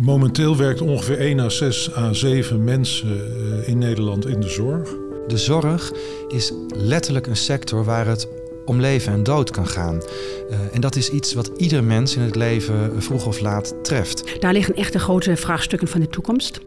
Momenteel 0.00 0.56
werkt 0.56 0.80
ongeveer 0.80 1.18
1 1.18 1.40
à 1.40 1.48
6 1.48 1.94
à 1.96 2.12
7 2.12 2.64
mensen 2.64 3.08
eh, 3.08 3.68
in 3.68 3.78
Nederland 3.78 4.26
in 4.26 4.40
de 4.40 4.48
zorg. 4.48 4.94
De 5.26 5.38
zorg 5.38 5.92
is 6.28 6.52
letterlijk 6.68 7.26
een 7.26 7.36
sector 7.36 7.84
waar 7.84 8.06
het 8.06 8.28
om 8.64 8.80
leven 8.80 9.12
en 9.12 9.22
dood 9.22 9.50
kan 9.50 9.66
gaan. 9.66 9.94
Uh, 10.50 10.56
en 10.72 10.80
dat 10.80 10.96
is 10.96 11.10
iets 11.10 11.34
wat 11.34 11.50
ieder 11.56 11.84
mens 11.84 12.16
in 12.16 12.22
het 12.22 12.34
leven 12.34 13.02
vroeg 13.02 13.26
of 13.26 13.40
laat 13.40 13.84
treft. 13.84 14.40
Daar 14.40 14.52
liggen 14.52 14.74
echt 14.74 14.92
de 14.92 14.98
grote 14.98 15.36
vraagstukken 15.36 15.88
van 15.88 16.00
de 16.00 16.08
toekomst. 16.08 16.60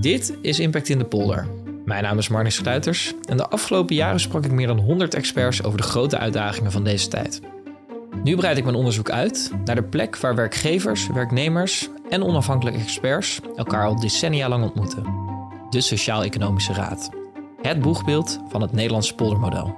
Dit 0.00 0.36
is 0.40 0.58
Impact 0.58 0.88
in 0.88 0.98
de 0.98 1.04
Polder. 1.04 1.46
Mijn 1.84 2.02
naam 2.02 2.18
is 2.18 2.28
Marnix 2.28 2.54
Sluiters 2.54 3.14
en 3.28 3.36
de 3.36 3.48
afgelopen 3.48 3.94
jaren 3.94 4.20
sprak 4.20 4.44
ik 4.44 4.52
meer 4.52 4.66
dan 4.66 4.78
100 4.78 5.14
experts 5.14 5.62
over 5.62 5.78
de 5.78 5.86
grote 5.86 6.18
uitdagingen 6.18 6.72
van 6.72 6.84
deze 6.84 7.08
tijd. 7.08 7.40
Nu 8.22 8.36
breid 8.36 8.56
ik 8.56 8.64
mijn 8.64 8.76
onderzoek 8.76 9.10
uit 9.10 9.52
naar 9.64 9.74
de 9.74 9.82
plek 9.82 10.16
waar 10.16 10.34
werkgevers, 10.34 11.06
werknemers 11.06 11.88
en 12.08 12.24
onafhankelijke 12.24 12.80
experts 12.80 13.40
elkaar 13.56 13.86
al 13.86 14.00
decennia 14.00 14.48
lang 14.48 14.64
ontmoeten. 14.64 15.04
De 15.70 15.80
Sociaal-Economische 15.80 16.72
Raad. 16.72 17.10
Het 17.62 17.80
boegbeeld 17.80 18.40
van 18.48 18.62
het 18.62 18.72
Nederlandse 18.72 19.14
poldermodel. 19.14 19.76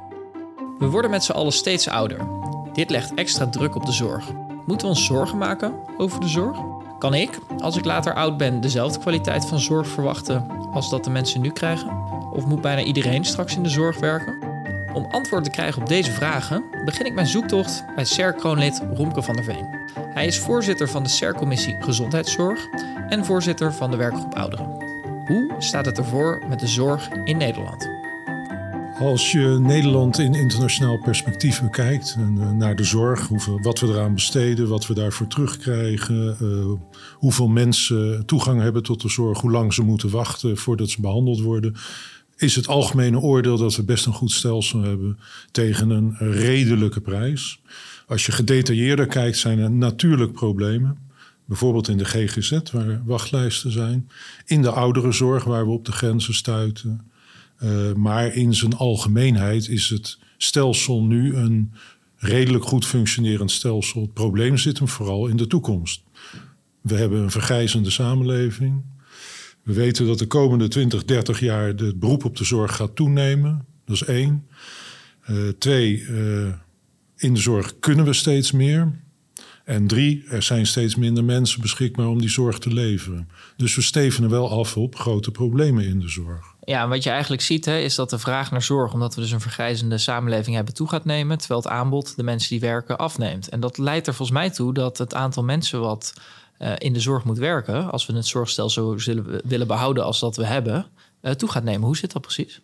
We 0.78 0.86
worden 0.86 1.10
met 1.10 1.24
z'n 1.24 1.32
allen 1.32 1.52
steeds 1.52 1.88
ouder. 1.88 2.18
Dit 2.72 2.90
legt 2.90 3.14
extra 3.14 3.46
druk 3.46 3.74
op 3.74 3.86
de 3.86 3.92
zorg. 3.92 4.24
Moeten 4.66 4.86
we 4.86 4.94
ons 4.94 5.04
zorgen 5.04 5.38
maken 5.38 5.74
over 5.96 6.20
de 6.20 6.28
zorg? 6.28 6.58
Kan 6.98 7.14
ik, 7.14 7.38
als 7.58 7.76
ik 7.76 7.84
later 7.84 8.14
oud 8.14 8.36
ben, 8.36 8.60
dezelfde 8.60 8.98
kwaliteit 8.98 9.46
van 9.46 9.58
zorg 9.58 9.88
verwachten 9.88 10.46
als 10.72 10.90
dat 10.90 11.04
de 11.04 11.10
mensen 11.10 11.40
nu 11.40 11.50
krijgen? 11.50 11.90
Of 12.32 12.46
moet 12.46 12.60
bijna 12.60 12.82
iedereen 12.82 13.24
straks 13.24 13.56
in 13.56 13.62
de 13.62 13.68
zorg 13.68 14.00
werken? 14.00 14.41
Om 14.92 15.06
antwoord 15.10 15.44
te 15.44 15.50
krijgen 15.50 15.82
op 15.82 15.88
deze 15.88 16.12
vragen 16.12 16.64
begin 16.84 17.06
ik 17.06 17.14
mijn 17.14 17.26
zoektocht 17.26 17.84
bij 17.94 18.04
CER-kroonlid 18.04 18.82
Romke 18.94 19.22
van 19.22 19.34
der 19.34 19.44
Veen. 19.44 19.66
Hij 19.94 20.26
is 20.26 20.38
voorzitter 20.38 20.88
van 20.88 21.02
de 21.02 21.08
CER-commissie 21.08 21.76
Gezondheidszorg 21.78 22.68
en 23.08 23.24
voorzitter 23.24 23.74
van 23.74 23.90
de 23.90 23.96
werkgroep 23.96 24.34
Ouderen. 24.34 24.66
Hoe 25.26 25.54
staat 25.58 25.86
het 25.86 25.98
ervoor 25.98 26.42
met 26.48 26.60
de 26.60 26.66
zorg 26.66 27.08
in 27.24 27.36
Nederland? 27.36 27.88
Als 29.00 29.32
je 29.32 29.58
Nederland 29.60 30.18
in 30.18 30.34
internationaal 30.34 30.98
perspectief 30.98 31.62
bekijkt, 31.62 32.16
eh, 32.18 32.50
naar 32.50 32.76
de 32.76 32.84
zorg, 32.84 33.28
hoeveel, 33.28 33.60
wat 33.60 33.80
we 33.80 33.86
eraan 33.86 34.14
besteden, 34.14 34.68
wat 34.68 34.86
we 34.86 34.94
daarvoor 34.94 35.26
terugkrijgen, 35.26 36.36
uh, 36.42 36.64
hoeveel 37.14 37.48
mensen 37.48 38.26
toegang 38.26 38.60
hebben 38.60 38.82
tot 38.82 39.02
de 39.02 39.08
zorg, 39.08 39.40
hoe 39.40 39.50
lang 39.50 39.74
ze 39.74 39.82
moeten 39.82 40.10
wachten 40.10 40.56
voordat 40.56 40.88
ze 40.88 41.00
behandeld 41.00 41.40
worden, 41.40 41.76
is 42.42 42.56
het 42.56 42.68
algemene 42.68 43.18
oordeel 43.18 43.56
dat 43.56 43.76
we 43.76 43.82
best 43.82 44.06
een 44.06 44.12
goed 44.12 44.32
stelsel 44.32 44.82
hebben 44.82 45.18
tegen 45.50 45.90
een 45.90 46.16
redelijke 46.18 47.00
prijs. 47.00 47.60
Als 48.06 48.26
je 48.26 48.32
gedetailleerder 48.32 49.06
kijkt, 49.06 49.38
zijn 49.38 49.58
er 49.58 49.70
natuurlijk 49.70 50.32
problemen. 50.32 50.98
Bijvoorbeeld 51.44 51.88
in 51.88 51.98
de 51.98 52.04
GGZ, 52.04 52.58
waar 52.72 53.02
wachtlijsten 53.04 53.72
zijn. 53.72 54.08
In 54.44 54.62
de 54.62 54.70
ouderenzorg, 54.70 55.44
waar 55.44 55.64
we 55.64 55.72
op 55.72 55.84
de 55.84 55.92
grenzen 55.92 56.34
stuiten. 56.34 57.10
Uh, 57.62 57.92
maar 57.92 58.34
in 58.34 58.54
zijn 58.54 58.76
algemeenheid 58.76 59.68
is 59.68 59.88
het 59.88 60.18
stelsel 60.36 61.02
nu 61.02 61.34
een 61.34 61.72
redelijk 62.16 62.64
goed 62.64 62.86
functionerend 62.86 63.50
stelsel. 63.50 64.00
Het 64.00 64.12
probleem 64.12 64.56
zit 64.56 64.78
hem 64.78 64.88
vooral 64.88 65.26
in 65.26 65.36
de 65.36 65.46
toekomst. 65.46 66.02
We 66.80 66.94
hebben 66.94 67.22
een 67.22 67.30
vergrijzende 67.30 67.90
samenleving. 67.90 68.82
We 69.62 69.72
weten 69.72 70.06
dat 70.06 70.18
de 70.18 70.26
komende 70.26 70.68
20, 70.68 71.04
30 71.04 71.40
jaar 71.40 71.66
het 71.66 72.00
beroep 72.00 72.24
op 72.24 72.36
de 72.36 72.44
zorg 72.44 72.76
gaat 72.76 72.96
toenemen. 72.96 73.66
Dat 73.84 73.94
is 73.94 74.04
één. 74.04 74.46
Uh, 75.30 75.48
twee, 75.58 75.98
uh, 76.00 76.52
in 77.16 77.34
de 77.34 77.40
zorg 77.40 77.78
kunnen 77.78 78.04
we 78.04 78.12
steeds 78.12 78.52
meer. 78.52 79.00
En 79.64 79.86
drie, 79.86 80.24
er 80.28 80.42
zijn 80.42 80.66
steeds 80.66 80.96
minder 80.96 81.24
mensen 81.24 81.60
beschikbaar 81.60 82.06
om 82.06 82.20
die 82.20 82.28
zorg 82.28 82.58
te 82.58 82.72
leveren. 82.72 83.28
Dus 83.56 83.74
we 83.74 83.82
stevenen 83.82 84.30
wel 84.30 84.50
af 84.50 84.76
op 84.76 84.96
grote 84.96 85.30
problemen 85.30 85.84
in 85.84 86.00
de 86.00 86.08
zorg. 86.08 86.54
Ja, 86.64 86.88
wat 86.88 87.02
je 87.02 87.10
eigenlijk 87.10 87.42
ziet 87.42 87.64
hè, 87.64 87.78
is 87.78 87.94
dat 87.94 88.10
de 88.10 88.18
vraag 88.18 88.50
naar 88.50 88.62
zorg, 88.62 88.92
omdat 88.92 89.14
we 89.14 89.20
dus 89.20 89.30
een 89.30 89.40
vergrijzende 89.40 89.98
samenleving 89.98 90.56
hebben, 90.56 90.74
toe 90.74 90.88
gaat 90.88 91.04
nemen. 91.04 91.38
Terwijl 91.38 91.60
het 91.60 91.70
aanbod, 91.70 92.16
de 92.16 92.22
mensen 92.22 92.50
die 92.50 92.60
werken, 92.60 92.98
afneemt. 92.98 93.48
En 93.48 93.60
dat 93.60 93.78
leidt 93.78 94.06
er 94.06 94.14
volgens 94.14 94.38
mij 94.38 94.50
toe 94.50 94.74
dat 94.74 94.98
het 94.98 95.14
aantal 95.14 95.44
mensen 95.44 95.80
wat 95.80 96.14
uh, 96.62 96.72
in 96.78 96.92
de 96.92 97.00
zorg 97.00 97.24
moet 97.24 97.38
werken, 97.38 97.90
als 97.90 98.06
we 98.06 98.12
het 98.12 98.26
zorgstelsel 98.26 98.92
zo 98.92 98.98
zullen, 98.98 99.40
willen 99.44 99.66
behouden 99.66 100.04
als 100.04 100.20
dat 100.20 100.36
we 100.36 100.46
hebben, 100.46 100.86
uh, 101.22 101.32
toe 101.32 101.50
gaat 101.50 101.64
nemen. 101.64 101.86
Hoe 101.86 101.96
zit 101.96 102.12
dat 102.12 102.22
precies? 102.22 102.60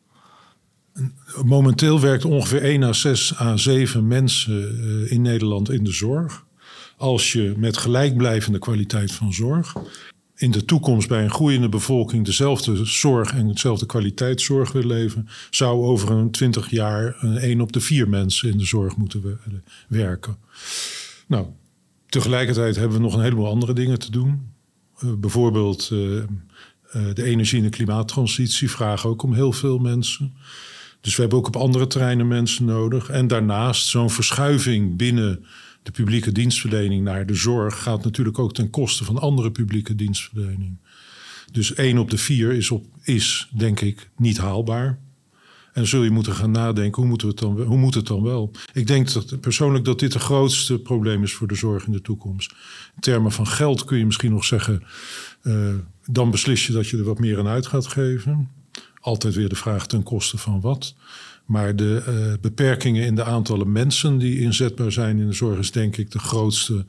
Momenteel 1.44 2.00
werkt 2.00 2.24
ongeveer 2.24 2.62
1 2.62 2.82
à 2.82 2.92
6 2.92 3.40
à 3.40 3.56
7 3.56 4.06
mensen 4.06 4.84
uh, 4.84 5.12
in 5.12 5.22
Nederland 5.22 5.70
in 5.70 5.84
de 5.84 5.92
zorg. 5.92 6.44
Als 6.96 7.32
je 7.32 7.54
met 7.56 7.76
gelijkblijvende 7.76 8.58
kwaliteit 8.58 9.12
van 9.12 9.32
zorg 9.32 9.72
in 10.38 10.50
de 10.50 10.64
toekomst 10.64 11.08
bij 11.08 11.24
een 11.24 11.30
groeiende 11.30 11.68
bevolking 11.68 12.24
dezelfde 12.24 12.84
zorg 12.84 13.32
en 13.32 13.48
dezelfde 13.48 13.86
kwaliteitszorg 13.86 14.72
wil 14.72 14.82
leven, 14.82 15.28
zou 15.50 15.84
over 15.84 16.10
een 16.10 16.30
20 16.30 16.70
jaar 16.70 17.16
een 17.20 17.36
1 17.36 17.60
op 17.60 17.72
de 17.72 17.80
4 17.80 18.08
mensen 18.08 18.50
in 18.50 18.58
de 18.58 18.64
zorg 18.64 18.96
moeten 18.96 19.40
werken. 19.88 20.36
Nou, 21.26 21.46
Tegelijkertijd 22.08 22.76
hebben 22.76 22.96
we 22.96 23.02
nog 23.02 23.14
een 23.14 23.22
heleboel 23.22 23.48
andere 23.48 23.72
dingen 23.72 23.98
te 23.98 24.10
doen. 24.10 24.52
Uh, 25.04 25.12
bijvoorbeeld 25.14 25.90
uh, 25.92 26.14
uh, 26.16 26.24
de 27.14 27.22
energie- 27.22 27.58
en 27.58 27.64
de 27.64 27.70
klimaattransitie 27.70 28.70
vragen 28.70 29.10
ook 29.10 29.22
om 29.22 29.34
heel 29.34 29.52
veel 29.52 29.78
mensen. 29.78 30.34
Dus 31.00 31.14
we 31.14 31.20
hebben 31.20 31.38
ook 31.38 31.46
op 31.46 31.56
andere 31.56 31.86
terreinen 31.86 32.28
mensen 32.28 32.64
nodig. 32.64 33.08
En 33.08 33.26
daarnaast 33.26 33.86
zo'n 33.86 34.10
verschuiving 34.10 34.96
binnen 34.96 35.44
de 35.82 35.90
publieke 35.90 36.32
dienstverlening 36.32 37.04
naar 37.04 37.26
de 37.26 37.34
zorg 37.34 37.82
gaat 37.82 38.04
natuurlijk 38.04 38.38
ook 38.38 38.54
ten 38.54 38.70
koste 38.70 39.04
van 39.04 39.18
andere 39.18 39.50
publieke 39.50 39.94
dienstverlening. 39.94 40.78
Dus 41.52 41.74
één 41.74 41.98
op 41.98 42.10
de 42.10 42.18
vier 42.18 42.52
is, 42.52 42.70
op, 42.70 42.86
is 43.02 43.48
denk 43.56 43.80
ik 43.80 44.10
niet 44.16 44.38
haalbaar. 44.38 44.98
En 45.72 45.86
zul 45.86 46.02
je 46.02 46.10
moeten 46.10 46.34
gaan 46.34 46.50
nadenken, 46.50 47.02
hoe, 47.02 47.10
moeten 47.10 47.26
we 47.26 47.32
het 47.32 47.42
dan, 47.42 47.66
hoe 47.66 47.78
moet 47.78 47.94
het 47.94 48.06
dan 48.06 48.22
wel? 48.22 48.50
Ik 48.72 48.86
denk 48.86 49.12
dat, 49.12 49.40
persoonlijk 49.40 49.84
dat 49.84 49.98
dit 49.98 50.12
het 50.12 50.22
grootste 50.22 50.78
probleem 50.78 51.22
is 51.22 51.32
voor 51.32 51.46
de 51.46 51.54
zorg 51.54 51.86
in 51.86 51.92
de 51.92 52.02
toekomst. 52.02 52.52
In 52.94 53.00
termen 53.00 53.32
van 53.32 53.46
geld 53.46 53.84
kun 53.84 53.98
je 53.98 54.06
misschien 54.06 54.32
nog 54.32 54.44
zeggen, 54.44 54.82
uh, 55.42 55.74
dan 56.06 56.30
beslis 56.30 56.66
je 56.66 56.72
dat 56.72 56.88
je 56.88 56.96
er 56.96 57.04
wat 57.04 57.18
meer 57.18 57.38
aan 57.38 57.48
uit 57.48 57.66
gaat 57.66 57.86
geven. 57.86 58.50
Altijd 59.00 59.34
weer 59.34 59.48
de 59.48 59.56
vraag 59.56 59.86
ten 59.86 60.02
koste 60.02 60.38
van 60.38 60.60
wat. 60.60 60.94
Maar 61.44 61.76
de 61.76 62.02
uh, 62.08 62.40
beperkingen 62.40 63.04
in 63.04 63.14
de 63.14 63.24
aantallen 63.24 63.72
mensen 63.72 64.18
die 64.18 64.40
inzetbaar 64.40 64.92
zijn 64.92 65.18
in 65.18 65.26
de 65.26 65.32
zorg 65.32 65.58
is 65.58 65.72
denk 65.72 65.96
ik 65.96 66.10
de 66.10 66.18
grootste 66.18 66.84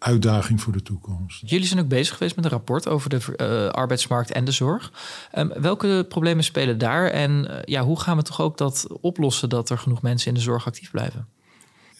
uitdaging 0.00 0.60
voor 0.60 0.72
de 0.72 0.82
toekomst. 0.82 1.50
Jullie 1.50 1.66
zijn 1.66 1.80
ook 1.80 1.88
bezig 1.88 2.16
geweest 2.16 2.36
met 2.36 2.44
een 2.44 2.50
rapport 2.50 2.88
over 2.88 3.10
de 3.10 3.20
uh, 3.36 3.68
arbeidsmarkt 3.68 4.32
en 4.32 4.44
de 4.44 4.50
zorg. 4.50 4.92
Um, 5.34 5.52
welke 5.60 6.06
problemen 6.08 6.44
spelen 6.44 6.78
daar 6.78 7.10
en 7.10 7.46
uh, 7.50 7.56
ja, 7.64 7.82
hoe 7.82 8.00
gaan 8.00 8.16
we 8.16 8.22
toch 8.22 8.40
ook 8.40 8.58
dat 8.58 8.86
oplossen 9.00 9.48
dat 9.48 9.70
er 9.70 9.78
genoeg 9.78 10.02
mensen 10.02 10.28
in 10.28 10.34
de 10.34 10.40
zorg 10.40 10.66
actief 10.66 10.90
blijven? 10.90 11.26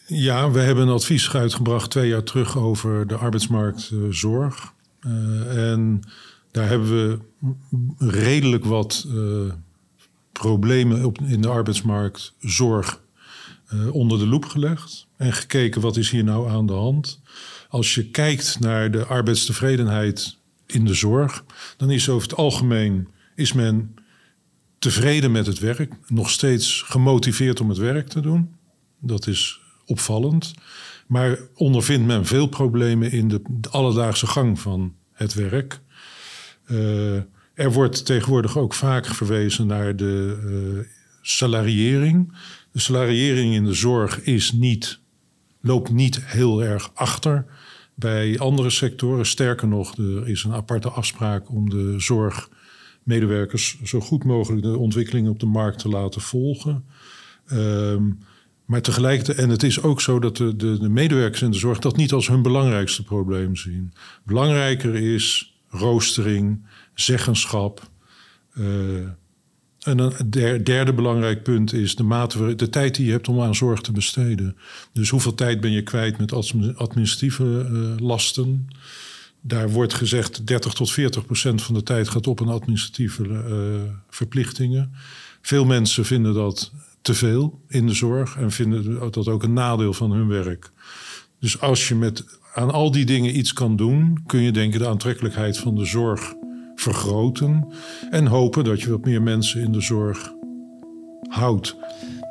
Ja, 0.06 0.50
we 0.50 0.60
hebben 0.60 0.86
een 0.86 0.94
advies 0.94 1.34
uitgebracht 1.34 1.90
twee 1.90 2.08
jaar 2.08 2.22
terug 2.22 2.58
over 2.58 3.06
de 3.06 3.16
arbeidsmarktzorg. 3.16 4.72
Uh, 5.00 5.72
en 5.72 6.00
daar 6.50 6.68
hebben 6.68 6.88
we 6.88 7.18
redelijk 7.98 8.64
wat 8.64 9.06
problemen 10.32 11.04
op, 11.04 11.18
in 11.20 11.40
de 11.40 11.48
arbeidsmarktzorg 11.48 13.00
onder 13.92 14.18
de 14.18 14.26
loep 14.26 14.44
gelegd. 14.44 15.06
En 15.16 15.32
gekeken 15.32 15.80
wat 15.80 15.96
is 15.96 16.10
hier 16.10 16.24
nou 16.24 16.50
aan 16.50 16.66
de 16.66 16.72
hand. 16.72 17.20
Als 17.70 17.94
je 17.94 18.10
kijkt 18.10 18.60
naar 18.60 18.90
de 18.90 19.04
arbeidstevredenheid 19.04 20.36
in 20.66 20.84
de 20.84 20.94
zorg, 20.94 21.44
dan 21.76 21.90
is 21.90 22.08
over 22.08 22.28
het 22.28 22.38
algemeen 22.38 23.08
is 23.34 23.52
men 23.52 23.94
tevreden 24.78 25.32
met 25.32 25.46
het 25.46 25.58
werk, 25.58 25.92
nog 26.06 26.30
steeds 26.30 26.82
gemotiveerd 26.86 27.60
om 27.60 27.68
het 27.68 27.78
werk 27.78 28.08
te 28.08 28.20
doen. 28.20 28.54
Dat 29.00 29.26
is 29.26 29.60
opvallend. 29.86 30.52
Maar 31.06 31.38
ondervindt 31.54 32.06
men 32.06 32.26
veel 32.26 32.46
problemen 32.46 33.12
in 33.12 33.28
de, 33.28 33.42
alledaagse 33.70 34.26
gang 34.26 34.60
van 34.60 34.94
het 35.12 35.34
werk. 35.34 35.80
Uh, 36.66 37.16
er 37.54 37.72
wordt 37.72 38.04
tegenwoordig 38.04 38.58
ook 38.58 38.74
vaak 38.74 39.06
verwezen 39.06 39.66
naar 39.66 39.96
de 39.96 40.40
uh, 40.44 40.86
salariering. 41.22 42.32
De 42.72 42.80
salariering 42.80 43.54
in 43.54 43.64
de 43.64 43.74
zorg 43.74 44.20
is 44.20 44.52
niet, 44.52 45.00
loopt 45.60 45.90
niet 45.90 46.24
heel 46.24 46.62
erg 46.62 46.90
achter 46.94 47.46
bij 48.00 48.38
andere 48.38 48.70
sectoren. 48.70 49.26
Sterker 49.26 49.68
nog, 49.68 49.96
er 49.96 50.28
is 50.28 50.44
een 50.44 50.52
aparte 50.52 50.88
afspraak 50.88 51.50
om 51.50 51.70
de 51.70 51.94
zorgmedewerkers 51.98 53.82
zo 53.82 54.00
goed 54.00 54.24
mogelijk 54.24 54.62
de 54.62 54.78
ontwikkelingen 54.78 55.30
op 55.30 55.40
de 55.40 55.46
markt 55.46 55.78
te 55.78 55.88
laten 55.88 56.20
volgen. 56.20 56.84
Um, 57.52 58.18
maar 58.64 58.82
tegelijkertijd, 58.82 59.38
en 59.38 59.48
het 59.48 59.62
is 59.62 59.82
ook 59.82 60.00
zo 60.00 60.18
dat 60.18 60.36
de, 60.36 60.56
de, 60.56 60.78
de, 60.78 60.88
medewerkers 60.88 61.42
in 61.42 61.50
de 61.50 61.58
zorg 61.58 61.78
dat 61.78 61.96
niet 61.96 62.12
als 62.12 62.28
hun 62.28 62.42
belangrijkste 62.42 63.04
probleem 63.04 63.56
zien. 63.56 63.92
Belangrijker 64.24 64.94
is 64.94 65.54
roostering, 65.68 66.66
zeggenschap. 66.94 67.90
Uh, 68.54 69.08
en 69.80 69.98
een 69.98 70.30
derde 70.64 70.92
belangrijk 70.92 71.42
punt 71.42 71.72
is 71.72 71.94
de, 71.96 72.02
mate, 72.02 72.54
de 72.54 72.68
tijd 72.68 72.94
die 72.94 73.06
je 73.06 73.12
hebt 73.12 73.28
om 73.28 73.40
aan 73.40 73.54
zorg 73.54 73.80
te 73.80 73.92
besteden. 73.92 74.56
Dus 74.92 75.08
hoeveel 75.08 75.34
tijd 75.34 75.60
ben 75.60 75.70
je 75.70 75.82
kwijt 75.82 76.18
met 76.18 76.32
administratieve 76.76 77.68
uh, 77.70 78.06
lasten? 78.06 78.68
Daar 79.40 79.70
wordt 79.70 79.94
gezegd 79.94 80.46
30 80.46 80.72
tot 80.72 80.92
40 80.92 81.26
procent 81.26 81.62
van 81.62 81.74
de 81.74 81.82
tijd 81.82 82.08
gaat 82.08 82.26
op 82.26 82.40
aan 82.40 82.48
administratieve 82.48 83.22
uh, 83.22 83.92
verplichtingen. 84.10 84.92
Veel 85.40 85.64
mensen 85.64 86.04
vinden 86.04 86.34
dat 86.34 86.72
te 87.02 87.14
veel 87.14 87.60
in 87.68 87.86
de 87.86 87.94
zorg 87.94 88.36
en 88.36 88.50
vinden 88.50 89.10
dat 89.10 89.28
ook 89.28 89.42
een 89.42 89.52
nadeel 89.52 89.92
van 89.92 90.10
hun 90.10 90.28
werk. 90.28 90.70
Dus 91.38 91.60
als 91.60 91.88
je 91.88 91.94
met 91.94 92.24
aan 92.54 92.70
al 92.70 92.90
die 92.90 93.04
dingen 93.04 93.36
iets 93.36 93.52
kan 93.52 93.76
doen, 93.76 94.22
kun 94.26 94.40
je 94.40 94.52
denken 94.52 94.78
de 94.78 94.88
aantrekkelijkheid 94.88 95.58
van 95.58 95.74
de 95.74 95.84
zorg 95.84 96.34
vergroten 96.80 97.68
en 98.10 98.26
hopen 98.26 98.64
dat 98.64 98.80
je 98.80 98.90
wat 98.90 99.04
meer 99.04 99.22
mensen 99.22 99.62
in 99.62 99.72
de 99.72 99.80
zorg 99.80 100.32
houdt. 101.28 101.76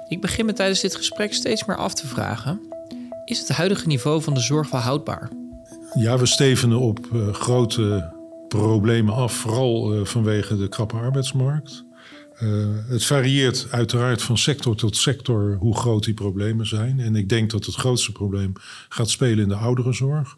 Ik 0.08 0.22
begin 0.22 0.46
me 0.46 0.54
tijdens 0.54 0.80
dit 0.80 0.96
gesprek 0.96 1.34
steeds 1.34 1.66
meer 1.66 1.78
af 1.78 1.94
te 1.94 2.08
vragen: 2.08 2.60
is 3.26 3.40
het 3.40 3.50
huidige 3.50 3.88
niveau 3.88 4.22
van 4.22 4.34
de 4.34 4.40
zorg 4.40 4.72
wel 4.72 4.82
houdbaar? 4.82 5.30
Ja, 5.94 6.18
we 6.18 6.26
stevenen 6.26 6.80
op 6.80 7.00
uh, 7.14 7.34
grote 7.34 8.14
problemen 8.48 9.14
af, 9.14 9.34
vooral 9.34 9.96
uh, 9.96 10.06
vanwege 10.06 10.58
de 10.58 10.68
krappe 10.68 10.96
arbeidsmarkt. 10.96 11.84
Uh, 12.44 12.68
het 12.88 13.06
varieert 13.06 13.68
uiteraard 13.72 14.22
van 14.22 14.38
sector 14.38 14.76
tot 14.76 14.96
sector 14.96 15.58
hoe 15.60 15.76
groot 15.76 16.04
die 16.04 16.14
problemen 16.14 16.68
zijn. 16.68 17.00
En 17.00 17.16
ik 17.16 17.30
denk 17.30 17.52
dat 17.52 17.66
het 17.66 17.76
grootste 17.76 18.12
probleem 18.12 18.54
gaat 18.90 19.10
spelen 19.10 19.44
in 19.44 19.50
de 19.50 19.56
ouderenzorg. 19.56 20.38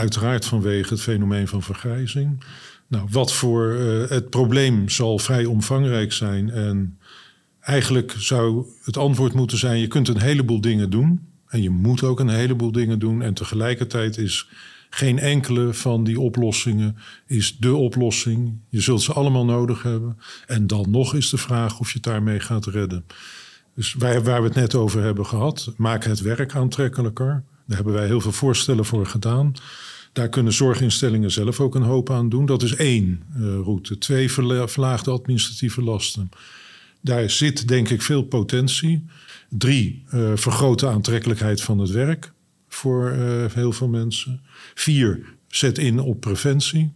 Uiteraard 0.00 0.44
vanwege 0.44 0.92
het 0.92 1.02
fenomeen 1.02 1.48
van 1.48 1.62
vergrijzing. 1.62 2.44
Nou, 2.86 3.06
wat 3.10 3.32
voor 3.32 3.72
uh, 3.72 4.08
het 4.08 4.30
probleem 4.30 4.88
zal 4.88 5.18
vrij 5.18 5.44
omvangrijk 5.44 6.12
zijn. 6.12 6.50
En 6.50 6.98
eigenlijk 7.60 8.14
zou 8.18 8.66
het 8.82 8.96
antwoord 8.96 9.32
moeten 9.32 9.58
zijn: 9.58 9.80
je 9.80 9.86
kunt 9.86 10.08
een 10.08 10.20
heleboel 10.20 10.60
dingen 10.60 10.90
doen. 10.90 11.20
En 11.48 11.62
je 11.62 11.70
moet 11.70 12.02
ook 12.02 12.20
een 12.20 12.28
heleboel 12.28 12.72
dingen 12.72 12.98
doen. 12.98 13.22
En 13.22 13.34
tegelijkertijd 13.34 14.16
is 14.18 14.48
geen 14.90 15.18
enkele 15.18 15.74
van 15.74 16.04
die 16.04 16.20
oplossingen 16.20 16.96
is 17.26 17.56
de 17.58 17.74
oplossing. 17.74 18.58
Je 18.68 18.80
zult 18.80 19.02
ze 19.02 19.12
allemaal 19.12 19.44
nodig 19.44 19.82
hebben. 19.82 20.18
En 20.46 20.66
dan 20.66 20.90
nog 20.90 21.14
is 21.14 21.30
de 21.30 21.38
vraag 21.38 21.80
of 21.80 21.88
je 21.88 21.94
het 21.94 22.02
daarmee 22.02 22.40
gaat 22.40 22.66
redden. 22.66 23.04
Dus 23.74 23.94
wij, 23.94 24.22
waar 24.22 24.40
we 24.40 24.46
het 24.46 24.56
net 24.56 24.74
over 24.74 25.02
hebben 25.02 25.26
gehad, 25.26 25.72
maak 25.76 26.04
het 26.04 26.20
werk 26.20 26.54
aantrekkelijker. 26.54 27.44
Daar 27.70 27.78
hebben 27.78 27.98
wij 27.98 28.06
heel 28.06 28.20
veel 28.20 28.32
voorstellen 28.32 28.84
voor 28.84 29.06
gedaan. 29.06 29.52
Daar 30.12 30.28
kunnen 30.28 30.52
zorginstellingen 30.52 31.30
zelf 31.30 31.60
ook 31.60 31.74
een 31.74 31.82
hoop 31.82 32.10
aan 32.10 32.28
doen. 32.28 32.46
Dat 32.46 32.62
is 32.62 32.74
één 32.74 33.22
uh, 33.36 33.42
route. 33.42 33.98
Twee, 33.98 34.32
verlaagde 34.32 35.10
administratieve 35.10 35.82
lasten. 35.82 36.28
Daar 37.00 37.30
zit 37.30 37.68
denk 37.68 37.88
ik 37.88 38.02
veel 38.02 38.22
potentie. 38.22 39.06
Drie, 39.48 40.04
uh, 40.14 40.30
vergrote 40.34 40.86
aantrekkelijkheid 40.86 41.62
van 41.62 41.78
het 41.78 41.90
werk 41.90 42.32
voor 42.68 43.12
uh, 43.12 43.44
heel 43.52 43.72
veel 43.72 43.88
mensen. 43.88 44.40
Vier, 44.74 45.34
zet 45.48 45.78
in 45.78 45.98
op 45.98 46.20
preventie. 46.20 46.92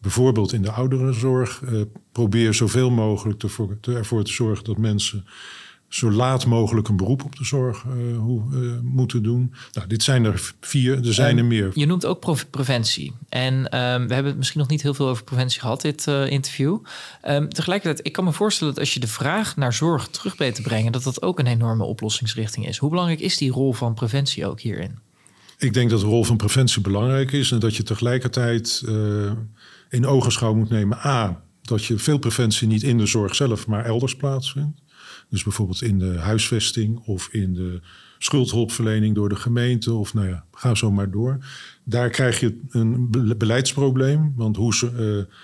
Bijvoorbeeld 0.00 0.52
in 0.52 0.62
de 0.62 0.70
ouderenzorg. 0.70 1.60
Uh, 1.60 1.80
probeer 2.12 2.54
zoveel 2.54 2.90
mogelijk 2.90 3.38
te, 3.38 3.78
ervoor 3.94 4.24
te 4.24 4.32
zorgen 4.32 4.64
dat 4.64 4.78
mensen 4.78 5.26
zo 5.88 6.10
laat 6.10 6.46
mogelijk 6.46 6.88
een 6.88 6.96
beroep 6.96 7.24
op 7.24 7.36
de 7.36 7.44
zorg 7.44 7.84
uh, 7.84 8.18
hoe, 8.18 8.42
uh, 8.52 8.78
moeten 8.82 9.22
doen. 9.22 9.54
Nou, 9.72 9.86
dit 9.86 10.02
zijn 10.02 10.24
er 10.24 10.52
vier, 10.60 11.06
er 11.06 11.14
zijn 11.14 11.38
er 11.38 11.44
meer. 11.44 11.70
Je 11.74 11.86
noemt 11.86 12.06
ook 12.06 12.50
preventie. 12.50 13.12
En 13.28 13.54
um, 13.54 14.08
we 14.08 14.14
hebben 14.14 14.24
het 14.24 14.36
misschien 14.36 14.60
nog 14.60 14.68
niet 14.68 14.82
heel 14.82 14.94
veel 14.94 15.08
over 15.08 15.24
preventie 15.24 15.60
gehad, 15.60 15.80
dit 15.80 16.06
uh, 16.06 16.30
interview. 16.30 16.78
Um, 17.28 17.48
tegelijkertijd, 17.48 18.06
ik 18.06 18.12
kan 18.12 18.24
me 18.24 18.32
voorstellen 18.32 18.74
dat 18.74 18.82
als 18.82 18.94
je 18.94 19.00
de 19.00 19.08
vraag 19.08 19.56
naar 19.56 19.72
zorg 19.72 20.08
terug 20.08 20.36
weet 20.36 20.54
te 20.54 20.62
brengen, 20.62 20.92
dat 20.92 21.02
dat 21.02 21.22
ook 21.22 21.38
een 21.38 21.46
enorme 21.46 21.84
oplossingsrichting 21.84 22.66
is. 22.66 22.78
Hoe 22.78 22.90
belangrijk 22.90 23.20
is 23.20 23.36
die 23.36 23.50
rol 23.50 23.72
van 23.72 23.94
preventie 23.94 24.46
ook 24.46 24.60
hierin? 24.60 24.98
Ik 25.58 25.72
denk 25.72 25.90
dat 25.90 26.00
de 26.00 26.06
rol 26.06 26.24
van 26.24 26.36
preventie 26.36 26.80
belangrijk 26.80 27.32
is 27.32 27.50
en 27.50 27.58
dat 27.58 27.76
je 27.76 27.82
tegelijkertijd 27.82 28.82
in 29.88 30.06
ogenschouw 30.06 30.54
moet 30.54 30.68
nemen. 30.68 30.98
A, 31.04 31.40
dat 31.62 31.84
je 31.84 31.98
veel 31.98 32.18
preventie 32.18 32.68
niet 32.68 32.82
in 32.82 32.98
de 32.98 33.06
zorg 33.06 33.34
zelf, 33.34 33.66
maar 33.66 33.84
elders 33.84 34.16
plaatsvindt. 34.16 34.80
Dus 35.30 35.42
bijvoorbeeld 35.42 35.82
in 35.82 35.98
de 35.98 36.18
huisvesting 36.18 36.98
of 36.98 37.28
in 37.32 37.54
de 37.54 37.80
schuldhulpverlening 38.18 39.14
door 39.14 39.28
de 39.28 39.36
gemeente. 39.36 39.92
Of 39.92 40.14
nou 40.14 40.28
ja, 40.28 40.44
ga 40.52 40.74
zo 40.74 40.90
maar 40.90 41.10
door. 41.10 41.38
Daar 41.84 42.10
krijg 42.10 42.40
je 42.40 42.60
een 42.68 43.10
beleidsprobleem. 43.38 44.32
Want 44.36 44.56
hoe 44.56 44.74
ze, 44.74 45.26
uh, 45.28 45.34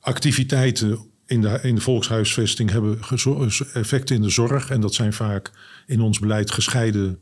activiteiten 0.00 0.98
in 1.26 1.40
de, 1.40 1.58
in 1.62 1.74
de 1.74 1.80
volkshuisvesting 1.80 2.70
hebben 2.70 2.98
effecten 3.72 4.16
in 4.16 4.22
de 4.22 4.30
zorg. 4.30 4.70
En 4.70 4.80
dat 4.80 4.94
zijn 4.94 5.12
vaak 5.12 5.50
in 5.86 6.00
ons 6.00 6.18
beleid 6.18 6.50
gescheiden 6.50 7.18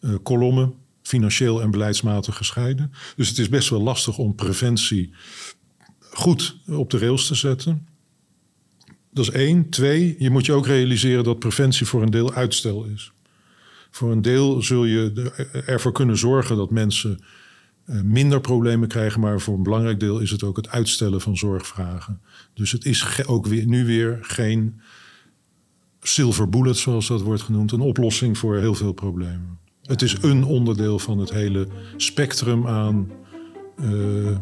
uh, 0.00 0.14
kolommen 0.22 0.74
financieel 1.02 1.62
en 1.62 1.70
beleidsmatig 1.70 2.36
gescheiden. 2.36 2.92
Dus 3.16 3.28
het 3.28 3.38
is 3.38 3.48
best 3.48 3.68
wel 3.68 3.82
lastig 3.82 4.18
om 4.18 4.34
preventie 4.34 5.12
goed 6.00 6.56
op 6.66 6.90
de 6.90 6.98
rails 6.98 7.26
te 7.26 7.34
zetten. 7.34 7.86
Dat 9.16 9.24
is 9.24 9.30
één. 9.30 9.68
Twee, 9.68 10.16
je 10.18 10.30
moet 10.30 10.46
je 10.46 10.52
ook 10.52 10.66
realiseren 10.66 11.24
dat 11.24 11.38
preventie 11.38 11.86
voor 11.86 12.02
een 12.02 12.10
deel 12.10 12.32
uitstel 12.32 12.84
is. 12.84 13.12
Voor 13.90 14.12
een 14.12 14.22
deel 14.22 14.62
zul 14.62 14.84
je 14.84 15.32
ervoor 15.66 15.92
kunnen 15.92 16.18
zorgen 16.18 16.56
dat 16.56 16.70
mensen 16.70 17.18
eh, 17.84 18.00
minder 18.00 18.40
problemen 18.40 18.88
krijgen, 18.88 19.20
maar 19.20 19.40
voor 19.40 19.54
een 19.54 19.62
belangrijk 19.62 20.00
deel 20.00 20.18
is 20.18 20.30
het 20.30 20.42
ook 20.42 20.56
het 20.56 20.68
uitstellen 20.68 21.20
van 21.20 21.36
zorgvragen. 21.36 22.20
Dus 22.54 22.72
het 22.72 22.84
is 22.84 23.26
ook 23.26 23.46
weer, 23.46 23.66
nu 23.66 23.84
weer 23.86 24.18
geen 24.20 24.80
silver 26.00 26.48
bullet, 26.48 26.76
zoals 26.76 27.06
dat 27.06 27.22
wordt 27.22 27.42
genoemd, 27.42 27.72
een 27.72 27.80
oplossing 27.80 28.38
voor 28.38 28.56
heel 28.56 28.74
veel 28.74 28.92
problemen. 28.92 29.58
Het 29.82 30.02
is 30.02 30.16
een 30.22 30.44
onderdeel 30.44 30.98
van 30.98 31.18
het 31.18 31.30
hele 31.30 31.68
spectrum 31.96 32.66
aan 32.66 33.10
uh, 33.80 34.36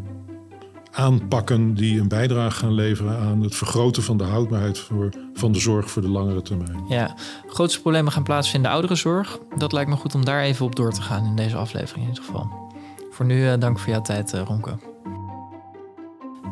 aanpakken 0.94 1.74
die 1.74 2.00
een 2.00 2.08
bijdrage 2.08 2.58
gaan 2.58 2.72
leveren 2.72 3.18
aan 3.18 3.42
het 3.42 3.54
vergroten 3.54 4.02
van 4.02 4.16
de 4.16 4.24
houdbaarheid 4.24 4.78
voor, 4.78 5.08
van 5.34 5.52
de 5.52 5.58
zorg 5.58 5.90
voor 5.90 6.02
de 6.02 6.08
langere 6.08 6.42
termijn. 6.42 6.84
Ja, 6.88 7.16
grootste 7.46 7.80
problemen 7.80 8.12
gaan 8.12 8.22
plaatsvinden 8.22 8.70
in 8.70 8.76
de 8.76 8.82
ouderenzorg. 8.82 9.38
Dat 9.56 9.72
lijkt 9.72 9.90
me 9.90 9.96
goed 9.96 10.14
om 10.14 10.24
daar 10.24 10.42
even 10.42 10.66
op 10.66 10.76
door 10.76 10.92
te 10.92 11.02
gaan 11.02 11.24
in 11.24 11.36
deze 11.36 11.56
aflevering 11.56 12.04
in 12.04 12.08
ieder 12.08 12.24
geval. 12.24 12.72
Voor 13.10 13.26
nu 13.26 13.44
uh, 13.44 13.52
dank 13.58 13.78
voor 13.78 13.92
jouw 13.92 14.02
tijd, 14.02 14.34
uh, 14.34 14.40
Ronke. 14.40 14.78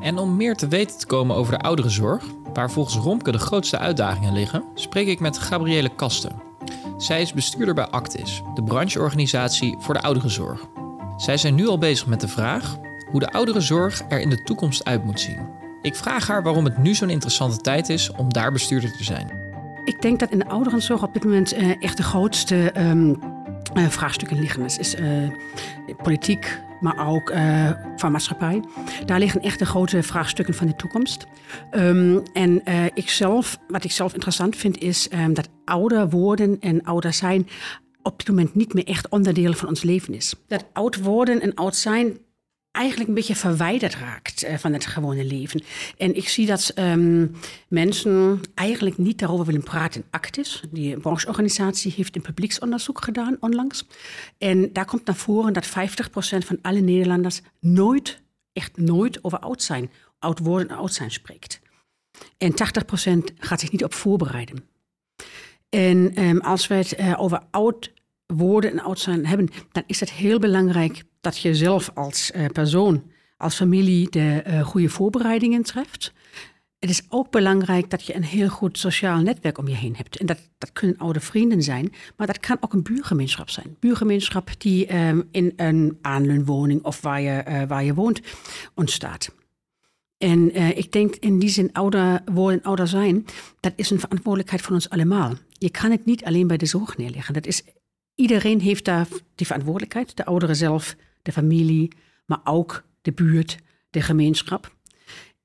En 0.01 0.19
om 0.19 0.37
meer 0.37 0.57
te 0.57 0.69
weten 0.69 0.99
te 0.99 1.07
komen 1.07 1.37
over 1.37 1.53
de 1.53 1.65
ouderenzorg, 1.65 2.25
waar 2.53 2.71
volgens 2.71 2.97
Romke 2.97 3.33
de 3.33 3.39
grootste 3.39 3.79
uitdagingen 3.79 4.33
liggen, 4.33 4.65
spreek 4.75 5.07
ik 5.07 5.21
met 5.21 5.39
Gabriele 5.39 5.95
Kasten. 5.95 6.43
Zij 6.97 7.21
is 7.21 7.33
bestuurder 7.33 7.75
bij 7.75 7.87
Actis, 7.87 8.43
de 8.55 8.63
brancheorganisatie 8.63 9.77
voor 9.79 9.95
de 9.95 10.03
ouderenzorg. 10.03 10.61
Zij 11.17 11.37
zijn 11.37 11.55
nu 11.55 11.67
al 11.69 11.79
bezig 11.79 12.07
met 12.07 12.21
de 12.21 12.29
vraag 12.29 12.79
hoe 13.13 13.21
de 13.21 13.33
ouderenzorg 13.33 14.03
er 14.09 14.21
in 14.21 14.31
de 14.31 14.43
toekomst 14.43 14.85
uit 14.85 15.05
moet 15.05 15.21
zien. 15.21 15.39
Ik 15.83 15.95
vraag 15.95 16.27
haar 16.27 16.43
waarom 16.43 16.65
het 16.65 16.79
nu 16.79 16.95
zo'n 16.95 17.11
interessante 17.11 17.57
tijd 17.57 17.89
is 17.89 18.13
om 18.13 18.33
daar 18.33 18.53
bestuurder 18.53 18.97
te 18.97 19.05
zijn. 19.05 19.31
Ik 19.85 20.03
denk 20.03 20.21
dat 20.21 20.31
in 20.31 20.39
de 20.39 20.49
ouderenzorg 20.49 21.03
op 21.03 21.13
dit 21.13 21.25
moment 21.25 21.55
uh, 21.55 21.83
echt 21.83 21.97
de 21.97 22.03
grootste 22.03 22.73
um, 22.77 23.19
uh, 23.75 23.89
vraagstukken 23.89 24.41
liggen. 24.41 24.63
Het 24.63 24.79
is 24.79 24.95
uh, 24.95 25.31
politiek, 26.03 26.61
maar 26.81 27.09
ook 27.09 27.31
uh, 27.31 27.71
van 27.97 28.13
maatschappij. 28.13 28.63
Daar 29.07 29.19
liggen 29.19 29.43
echt 29.43 29.59
de 29.59 29.67
grote 29.67 30.03
vraagstukken 30.03 30.55
van 30.55 30.67
de 30.67 30.77
toekomst. 30.77 31.27
Um, 31.73 32.23
en 32.33 32.63
uh, 32.65 32.85
ik 32.85 33.11
zelf, 33.11 33.59
wat 33.69 33.85
ik 33.85 33.93
zelf 33.93 34.13
interessant 34.13 34.57
vind, 34.57 34.79
is 34.79 35.09
um, 35.13 35.35
dat 35.35 35.49
ouder 35.65 36.09
worden 36.09 36.57
en 36.61 36.85
ouder 36.85 37.13
zijn 37.13 37.49
op 38.03 38.19
dit 38.19 38.29
moment 38.29 38.55
niet 38.55 38.75
meer 38.75 38.87
echt 38.87 39.09
onderdeel 39.09 39.53
van 39.53 39.69
ons 39.69 39.83
leven 39.83 40.15
is. 40.15 40.35
Dat 40.47 40.65
oud 40.73 41.03
worden 41.03 41.41
en 41.41 41.55
oud 41.55 41.77
zijn 41.77 42.19
eigenlijk 42.73 43.09
een 43.09 43.15
beetje 43.15 43.37
verwijderd 43.37 43.95
raakt 43.95 44.45
uh, 44.45 44.57
van 44.57 44.73
het 44.73 44.87
gewone 44.87 45.25
leven. 45.25 45.63
En 45.97 46.17
ik 46.17 46.29
zie 46.29 46.47
dat 46.47 46.73
um, 46.79 47.35
mensen 47.69 48.41
eigenlijk 48.55 48.99
niet 48.99 49.19
daarover 49.19 49.47
willen 49.47 49.63
praten. 49.63 50.05
Actis, 50.11 50.63
die 50.71 51.01
brancheorganisatie, 51.01 51.93
heeft 51.97 52.17
een 52.17 52.23
publieksonderzoek 52.23 53.05
gedaan 53.05 53.37
onlangs. 53.41 53.87
En 54.39 54.73
daar 54.73 54.85
komt 54.85 55.07
naar 55.07 55.17
voren 55.17 55.53
dat 55.53 55.69
50% 55.69 55.71
van 56.39 56.59
alle 56.63 56.81
Nederlanders 56.81 57.41
nooit, 57.61 58.23
echt 58.53 58.77
nooit 58.77 59.25
over 59.25 59.39
oud 59.39 59.63
zijn, 59.63 59.91
oud 60.19 60.39
worden 60.39 60.69
en 60.69 60.77
oud 60.77 60.95
zijn 60.95 61.11
spreekt. 61.11 61.61
En 62.39 62.53
80% 62.53 63.35
gaat 63.39 63.61
zich 63.61 63.73
niet 63.73 63.85
op 63.85 63.95
voorbereiden. 63.95 64.65
En 65.69 66.25
um, 66.25 66.41
als 66.41 66.67
we 66.67 66.75
het 66.75 66.99
uh, 67.01 67.21
over 67.21 67.41
oud 67.51 67.93
worden 68.37 68.71
en 68.71 68.81
oud 68.81 68.99
zijn 68.99 69.27
hebben, 69.27 69.49
dan 69.73 69.83
is 69.87 70.01
het 70.01 70.11
heel 70.11 70.39
belangrijk 70.39 71.03
dat 71.21 71.39
je 71.39 71.55
zelf 71.55 71.91
als 71.95 72.33
uh, 72.37 72.47
persoon, 72.47 73.11
als 73.37 73.57
familie 73.57 74.11
de 74.11 74.45
uh, 74.47 74.61
goede 74.61 74.89
voorbereidingen 74.89 75.63
treft. 75.63 76.13
Het 76.79 76.91
is 76.91 77.03
ook 77.09 77.31
belangrijk 77.31 77.91
dat 77.91 78.07
je 78.07 78.15
een 78.15 78.25
heel 78.25 78.49
goed 78.49 78.79
sociaal 78.79 79.21
netwerk 79.21 79.59
om 79.59 79.69
je 79.69 79.75
heen 79.75 79.97
hebt. 79.97 80.17
En 80.17 80.27
dat, 80.27 80.51
dat 80.59 80.73
kunnen 80.73 80.97
oude 80.97 81.21
vrienden 81.21 81.63
zijn, 81.63 81.93
maar 82.17 82.27
dat 82.27 82.41
kan 82.41 82.57
ook 82.61 82.73
een 82.73 82.83
buurgemeenschap 82.83 83.51
zijn. 83.51 83.77
Buurgemeenschap 83.81 84.51
die 84.59 84.97
um, 84.97 85.29
in 85.31 85.53
een 85.57 85.99
aanleunwoning 86.01 86.85
of 86.85 87.01
waar 87.01 87.21
je, 87.21 87.45
uh, 87.49 87.63
waar 87.63 87.85
je 87.85 87.95
woont 87.95 88.21
ontstaat. 88.75 89.35
En 90.19 90.55
ik 90.77 90.93
denk 90.93 91.15
in 91.15 91.39
die 91.39 91.49
zin 91.49 91.73
ouder 91.73 92.23
worden, 92.33 92.63
ouder 92.63 92.89
zijn, 92.89 93.25
dat 93.61 93.73
is 93.77 93.91
een 93.91 94.01
verantwoordelijkheid 94.01 94.63
van 94.63 94.75
ons 94.75 94.91
allemaal. 94.91 95.33
Je 95.59 95.71
kan 95.71 95.91
het 95.91 96.05
niet 96.05 96.25
alleen 96.25 96.47
bij 96.47 96.57
de 96.57 96.67
zorg 96.67 96.97
neerleggen. 96.97 97.35
Dat 97.35 97.47
is, 97.47 97.63
iedereen 98.23 98.61
heeft 98.61 98.85
daar 98.85 99.07
die 99.35 99.47
verantwoordelijkheid. 99.47 100.17
De 100.17 100.25
ouderen 100.25 100.57
zelf, 100.57 100.97
de 101.23 101.33
familie, 101.33 101.93
maar 102.27 102.41
ook 102.45 102.83
de 103.03 103.13
buurt, 103.13 103.57
de 103.91 104.03
gemeenschap. 104.03 104.75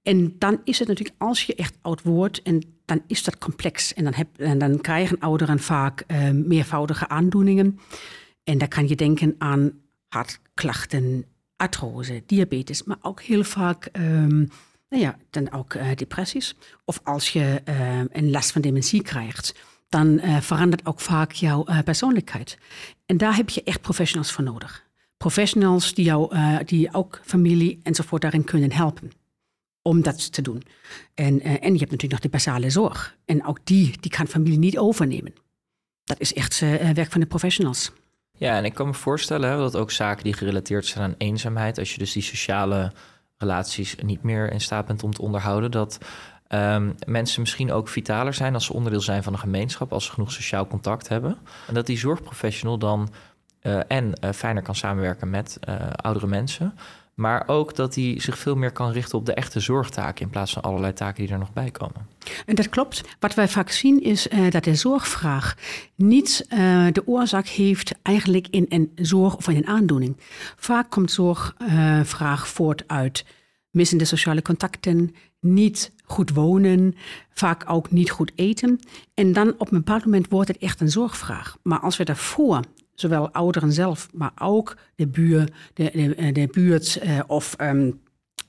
En 0.03 0.36
dan 0.38 0.62
is 0.63 0.79
het 0.79 0.88
natuurlijk, 0.88 1.15
als 1.17 1.43
je 1.43 1.55
echt 1.55 1.77
oud 1.81 2.01
wordt, 2.01 2.41
en 2.41 2.63
dan 2.86 3.01
is 3.07 3.24
dat 3.24 3.38
complex. 3.38 3.93
En 3.93 4.03
dan, 4.03 4.13
heb, 4.13 4.27
en 4.38 4.57
dan 4.57 4.81
krijgen 4.81 5.19
ouderen 5.19 5.60
vaak 5.60 6.03
uh, 6.07 6.29
meervoudige 6.29 7.07
aandoeningen. 7.07 7.79
En 8.43 8.57
dan 8.57 8.67
kan 8.67 8.88
je 8.88 8.96
denken 8.96 9.36
aan 9.38 9.72
hartklachten, 10.07 11.25
artrose, 11.55 12.24
diabetes, 12.25 12.84
maar 12.84 12.98
ook 13.01 13.22
heel 13.22 13.43
vaak 13.43 13.89
um, 13.93 14.50
nou 14.89 15.03
ja, 15.03 15.17
dan 15.29 15.51
ook 15.51 15.74
uh, 15.74 15.88
depressies. 15.96 16.55
Of 16.86 17.00
als 17.03 17.29
je 17.29 17.62
uh, 17.69 18.01
een 18.12 18.31
last 18.31 18.51
van 18.51 18.62
dementie 18.62 19.01
krijgt, 19.01 19.55
dan 19.89 20.08
uh, 20.08 20.38
verandert 20.38 20.86
ook 20.86 21.00
vaak 21.00 21.32
jouw 21.32 21.65
persoonlijkheid. 21.84 22.58
En 23.06 23.17
daar 23.17 23.36
heb 23.36 23.50
je 23.50 23.63
echt 23.63 23.82
professionals 23.82 24.32
voor 24.32 24.44
nodig. 24.44 24.86
Professionals 25.17 25.94
die, 25.94 26.06
jou, 26.06 26.36
die 26.65 26.94
ook 26.94 27.22
familie 27.24 27.79
enzovoort 27.84 28.22
daarin 28.22 28.44
kunnen 28.44 28.72
helpen 28.72 29.12
om 29.82 30.01
dat 30.01 30.32
te 30.32 30.41
doen. 30.41 30.63
En, 31.13 31.41
en 31.41 31.74
je 31.74 31.79
hebt 31.79 31.91
natuurlijk 31.91 32.12
nog 32.12 32.20
de 32.20 32.29
basale 32.29 32.70
zorg. 32.70 33.17
En 33.25 33.46
ook 33.46 33.60
die, 33.63 33.98
die 34.00 34.12
kan 34.12 34.27
familie 34.27 34.58
niet 34.58 34.77
overnemen. 34.77 35.34
Dat 36.03 36.20
is 36.20 36.34
echt 36.34 36.60
werk 36.60 37.12
van 37.12 37.22
de 37.22 37.27
professionals. 37.27 37.91
Ja, 38.32 38.58
en 38.58 38.65
ik 38.65 38.74
kan 38.74 38.88
me 38.88 38.94
voorstellen 38.94 39.58
dat 39.58 39.75
ook 39.75 39.91
zaken 39.91 40.24
die 40.24 40.34
gerelateerd 40.34 40.86
zijn 40.86 41.03
aan 41.03 41.15
eenzaamheid, 41.17 41.77
als 41.77 41.91
je 41.91 41.98
dus 41.98 42.12
die 42.12 42.24
sociale 42.24 42.91
relaties 43.38 43.96
niet 43.96 44.24
meer 44.24 44.51
in 44.51 44.62
staat 44.62 44.86
bent 44.86 45.03
om 45.03 45.13
te 45.13 45.22
onderhouden, 45.22 45.72
dat 45.72 45.98
um, 46.50 46.96
mensen 47.06 47.42
misschien 47.42 47.72
ook 47.72 47.88
vitaler 47.88 48.34
zijn 48.34 48.54
als 48.54 48.66
ze 48.66 48.74
onderdeel 48.74 49.01
zijn 49.01 49.24
van 49.24 49.34
een 49.34 49.39
gemeenschap, 49.39 49.94
als 49.94 50.06
ze 50.06 50.12
genoeg 50.12 50.32
sociaal 50.32 50.68
contact 50.68 51.08
hebben. 51.08 51.38
En 51.68 51.74
dat 51.74 51.86
die 51.86 51.98
zorgprofessional 51.98 52.77
dan 52.77 53.10
uh, 53.62 53.80
en 53.88 54.13
uh, 54.24 54.32
fijner 54.32 54.63
kan 54.63 54.75
samenwerken 54.75 55.30
met 55.30 55.60
uh, 55.70 55.75
oudere 55.96 56.27
mensen. 56.27 56.74
Maar 57.13 57.44
ook 57.48 57.75
dat 57.75 57.96
hij 57.96 58.20
zich 58.20 58.38
veel 58.38 58.56
meer 58.56 58.72
kan 58.72 58.92
richten 58.92 59.18
op 59.18 59.25
de 59.25 59.34
echte 59.34 59.60
zorgtaken 59.60 60.25
in 60.25 60.30
plaats 60.30 60.54
van 60.54 60.62
allerlei 60.62 60.94
taken 60.94 61.24
die 61.24 61.34
er 61.34 61.39
nog 61.39 61.54
bij 61.54 61.72
komen. 61.72 62.08
En 62.46 62.56
dat 62.56 62.70
klopt. 62.70 63.01
Wat 63.20 63.34
wij 63.34 63.48
vaak 63.48 63.70
zien 63.70 64.04
is 64.04 64.27
dat 64.50 64.63
de 64.63 64.75
zorgvraag 64.75 65.56
niet 65.96 66.46
de 66.92 67.01
oorzaak 67.06 67.48
heeft 67.48 67.94
eigenlijk 68.01 68.48
in 68.50 68.66
een 68.70 68.92
zorg 68.96 69.36
of 69.36 69.48
in 69.48 69.56
een 69.56 69.68
aandoening. 69.68 70.18
Vaak 70.56 70.89
komt 70.89 71.12
zorgvraag 71.12 72.48
voort 72.48 72.84
uit 72.88 73.25
missende 73.77 74.05
sociale 74.05 74.41
contacten, 74.41 75.15
niet 75.39 75.91
goed 76.03 76.29
wonen, 76.29 76.96
vaak 77.34 77.63
ook 77.69 77.91
niet 77.91 78.12
goed 78.12 78.31
eten. 78.36 78.79
En 79.13 79.34
dan 79.34 79.53
op 79.57 79.72
een 79.72 79.77
bepaald 79.77 80.03
moment 80.05 80.29
wordt 80.29 80.48
het 80.48 80.57
echt 80.57 80.81
een 80.81 80.91
zorgvraag. 80.91 81.57
Maar 81.62 81.79
als 81.79 81.98
we 81.98 82.03
daarvoor 82.03 82.60
zowel 82.93 83.31
ouderen 83.31 83.72
zelf, 83.72 84.10
maar 84.13 84.31
ook 84.39 84.77
de, 84.96 85.07
buur, 85.07 85.50
de, 85.74 85.91
de, 85.93 86.31
de 86.31 86.48
buurt 86.51 87.00
uh, 87.03 87.19
of 87.27 87.55
um, 87.62 88.00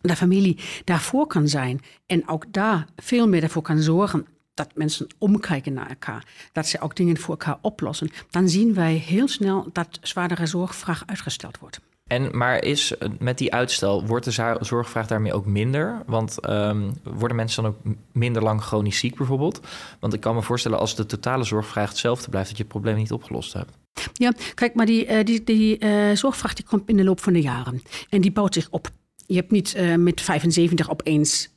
de 0.00 0.16
familie 0.16 0.58
daarvoor 0.84 1.26
kan 1.26 1.48
zijn. 1.48 1.80
En 2.06 2.28
ook 2.28 2.44
daar 2.52 2.86
veel 2.96 3.28
meer 3.28 3.42
ervoor 3.42 3.62
kan 3.62 3.82
zorgen 3.82 4.26
dat 4.54 4.70
mensen 4.74 5.06
omkijken 5.18 5.72
naar 5.72 5.88
elkaar. 5.88 6.26
Dat 6.52 6.66
ze 6.66 6.80
ook 6.80 6.96
dingen 6.96 7.16
voor 7.16 7.30
elkaar 7.30 7.58
oplossen. 7.60 8.10
Dan 8.30 8.48
zien 8.48 8.74
wij 8.74 8.94
heel 8.94 9.28
snel 9.28 9.68
dat 9.72 9.98
zwaardere 10.02 10.46
zorgvraag 10.46 11.02
uitgesteld 11.06 11.58
wordt. 11.58 11.80
En 12.08 12.36
maar 12.36 12.64
is 12.64 12.94
met 13.18 13.38
die 13.38 13.52
uitstel, 13.52 14.06
wordt 14.06 14.24
de 14.24 14.56
zorgvraag 14.60 15.06
daarmee 15.06 15.32
ook 15.32 15.46
minder? 15.46 16.02
Want 16.06 16.48
um, 16.48 16.92
worden 17.02 17.36
mensen 17.36 17.62
dan 17.62 17.72
ook 17.72 17.96
minder 18.12 18.42
lang 18.42 18.62
chronisch 18.62 18.98
ziek 18.98 19.16
bijvoorbeeld? 19.16 19.60
Want 20.00 20.14
ik 20.14 20.20
kan 20.20 20.34
me 20.34 20.42
voorstellen 20.42 20.78
als 20.78 20.94
de 20.94 21.06
totale 21.06 21.44
zorgvraag 21.44 21.88
hetzelfde 21.88 22.30
blijft, 22.30 22.48
dat 22.48 22.56
je 22.56 22.62
het 22.62 22.72
probleem 22.72 22.96
niet 22.96 23.12
opgelost 23.12 23.52
hebt. 23.52 23.72
Ja, 24.12 24.32
kijk, 24.54 24.74
maar 24.74 24.86
die, 24.86 25.06
uh, 25.06 25.24
die, 25.24 25.44
die 25.44 25.84
uh, 25.84 26.16
zorgvraag 26.16 26.54
die 26.54 26.64
komt 26.64 26.88
in 26.88 26.96
de 26.96 27.04
loop 27.04 27.20
van 27.20 27.32
de 27.32 27.40
jaren. 27.40 27.82
En 28.08 28.20
die 28.20 28.32
bouwt 28.32 28.54
zich 28.54 28.68
op. 28.70 28.90
Je 29.26 29.34
hebt 29.34 29.50
niet 29.50 29.76
met 29.96 30.20
75 30.20 30.90
opeens 30.90 31.48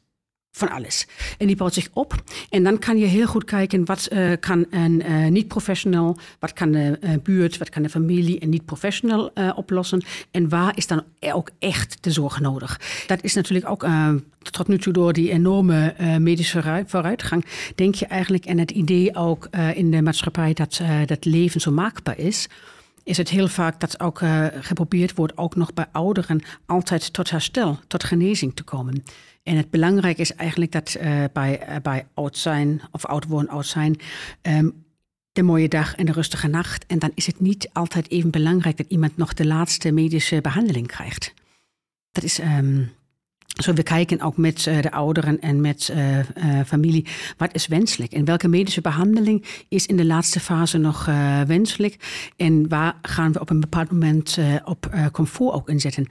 van 0.51 0.70
alles. 0.70 1.08
En 1.38 1.48
die 1.48 1.55
bouwt 1.55 1.74
zich 1.74 1.88
op. 1.93 2.24
En 2.50 2.63
dan 2.63 2.79
kan 2.79 2.98
je 2.98 3.05
heel 3.05 3.27
goed 3.27 3.43
kijken 3.43 3.86
wat 3.86 4.08
uh, 4.12 4.31
kan 4.39 4.65
een 4.70 5.03
uh, 5.10 5.27
niet-professional, 5.27 6.17
wat 6.39 6.53
kan 6.53 6.72
de 6.72 7.00
uh, 7.01 7.10
buurt, 7.24 7.58
wat 7.58 7.70
kan 7.70 7.81
de 7.81 7.89
familie 7.89 8.43
een 8.43 8.50
niet-professional 8.50 9.31
oplossen. 9.55 10.03
En 10.31 10.50
waar 10.50 10.77
is 10.77 10.88
dan 10.88 11.03
ook 11.20 11.50
echt 11.60 11.98
de 12.01 12.12
zorg 12.12 12.39
nodig? 12.39 12.79
Dat 13.08 13.24
is 13.24 13.34
natuurlijk 13.34 13.70
ook 13.70 13.86
tot 14.51 14.67
nu 14.67 14.77
toe 14.77 14.93
door 14.93 15.13
die 15.13 15.31
enorme 15.31 15.96
medische 16.20 16.84
vooruitgang, 16.88 17.46
denk 17.75 17.96
je 17.96 18.05
eigenlijk 18.05 18.46
en 18.46 18.58
het 18.58 18.72
idee 18.72 19.15
ook 19.15 19.50
in 19.74 19.91
de 19.91 20.01
maatschappij 20.01 20.53
dat 20.53 20.81
dat 21.05 21.25
leven 21.25 21.62
zo 21.62 21.72
maakbaar 21.72 22.17
is 22.17 22.48
is 23.03 23.17
het 23.17 23.29
heel 23.29 23.48
vaak 23.48 23.79
dat 23.79 24.00
ook 24.00 24.22
geprobeerd 24.60 25.15
wordt, 25.15 25.38
ook 25.38 25.55
nog 25.55 25.74
bij 25.74 25.86
ouderen, 25.91 26.41
altijd 26.65 27.13
tot 27.13 27.29
herstel, 27.29 27.79
tot 27.88 28.03
genezing 28.03 28.55
te 28.55 28.63
komen. 28.63 29.03
En 29.44 29.58
het 29.58 29.70
belangrijke 29.70 30.22
is 30.22 30.36
eigenlijk 30.36 30.72
dat 30.72 30.98
uh, 31.02 31.24
bij, 31.34 31.70
uh, 31.70 31.76
bij 31.82 32.06
oud 32.14 32.38
zijn 32.38 32.82
of 32.92 33.06
oud 33.06 33.26
worden, 33.26 33.50
oud 33.50 33.66
zijn, 33.66 34.00
um, 34.42 34.84
de 35.32 35.44
mooie 35.44 35.68
dag 35.68 35.96
en 35.96 36.06
de 36.06 36.12
rustige 36.12 36.48
nacht. 36.48 36.86
En 36.86 37.00
dan 37.00 37.12
is 37.16 37.26
het 37.26 37.40
niet 37.40 37.70
altijd 37.74 38.10
even 38.12 38.32
belangrijk 38.32 38.78
dat 38.78 38.86
iemand 38.90 39.18
nog 39.18 39.34
de 39.34 39.46
laatste 39.46 39.92
medische 39.92 40.42
behandeling 40.42 40.88
krijgt. 40.88 41.34
Dat 42.12 42.24
is. 42.24 42.40
Um, 42.40 42.92
zo, 43.52 43.74
we 43.74 43.84
kijken 43.84 44.22
ook 44.22 44.38
met 44.38 44.66
uh, 44.66 44.82
de 44.82 44.92
ouderen 44.92 45.40
en 45.40 45.62
met 45.62 45.94
uh, 45.94 46.20
familie. 46.66 47.06
Wat 47.38 47.54
is 47.54 47.68
wenselijk? 47.68 48.12
En 48.12 48.26
welke 48.26 48.48
medische 48.48 48.82
behandeling 48.82 49.46
is 49.70 49.86
in 49.86 49.98
de 49.98 50.06
laatste 50.06 50.40
fase 50.40 50.78
nog 50.78 51.06
wenselijk? 51.48 51.96
En 52.36 52.70
waar 52.70 52.96
gaan 53.02 53.32
we 53.32 53.40
op 53.40 53.50
een 53.50 53.60
bepaald 53.60 53.92
moment 53.92 54.38
op 54.64 55.10
comfort 55.12 55.54
ook 55.54 55.70
inzetten? 55.70 56.08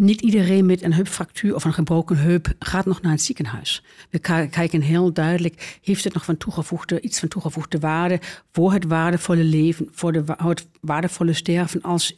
Niet 0.00 0.20
iedereen 0.20 0.66
met 0.66 0.82
een 0.82 0.92
heupfractuur 0.92 1.54
of 1.54 1.64
een 1.64 1.72
gebroken 1.72 2.16
heup 2.16 2.52
gaat 2.58 2.86
nog 2.86 3.02
naar 3.02 3.12
het 3.12 3.22
ziekenhuis. 3.22 3.82
We 4.10 4.18
kijken 4.48 4.80
heel 4.80 5.12
duidelijk, 5.12 5.78
heeft 5.82 6.04
het 6.04 6.14
nog 6.14 6.24
van 6.24 6.36
toegevoegde, 6.36 7.00
iets 7.00 7.18
van 7.18 7.28
toegevoegde 7.28 7.78
waarde 7.78 8.20
voor 8.52 8.72
het 8.72 8.84
waardevolle 8.84 9.44
leven, 9.44 9.88
voor 9.90 10.12
de, 10.12 10.22
het 10.36 10.66
waardevolle 10.80 11.32
sterven 11.32 11.82
als 11.82 12.16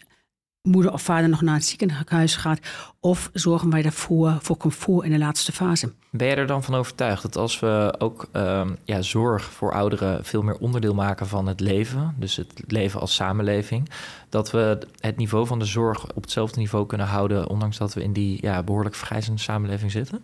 moeder 0.62 0.92
of 0.92 1.02
vader 1.02 1.28
nog 1.28 1.42
naar 1.42 1.54
het 1.54 1.64
ziekenhuis 1.64 2.36
gaat? 2.36 2.60
Of 3.00 3.30
zorgen 3.32 3.70
wij 3.70 3.82
daarvoor 3.82 4.38
voor 4.42 4.56
comfort 4.56 5.04
in 5.04 5.12
de 5.12 5.18
laatste 5.18 5.52
fase? 5.52 5.92
Ben 6.14 6.28
je 6.28 6.34
er 6.34 6.46
dan 6.46 6.62
van 6.62 6.74
overtuigd 6.74 7.22
dat 7.22 7.36
als 7.36 7.60
we 7.60 7.94
ook 7.98 8.28
uh, 8.36 8.62
ja, 8.84 9.02
zorg 9.02 9.44
voor 9.44 9.72
ouderen 9.72 10.24
veel 10.24 10.42
meer 10.42 10.56
onderdeel 10.56 10.94
maken 10.94 11.26
van 11.26 11.46
het 11.46 11.60
leven, 11.60 12.14
dus 12.18 12.36
het 12.36 12.62
leven 12.66 13.00
als 13.00 13.14
samenleving, 13.14 13.88
dat 14.28 14.50
we 14.50 14.78
het 15.00 15.16
niveau 15.16 15.46
van 15.46 15.58
de 15.58 15.64
zorg 15.64 16.06
op 16.14 16.22
hetzelfde 16.22 16.58
niveau 16.60 16.86
kunnen 16.86 17.06
houden, 17.06 17.48
ondanks 17.48 17.78
dat 17.78 17.94
we 17.94 18.02
in 18.02 18.12
die 18.12 18.38
ja, 18.40 18.62
behoorlijk 18.62 18.94
vergrijzende 18.94 19.40
samenleving 19.40 19.90
zitten? 19.90 20.22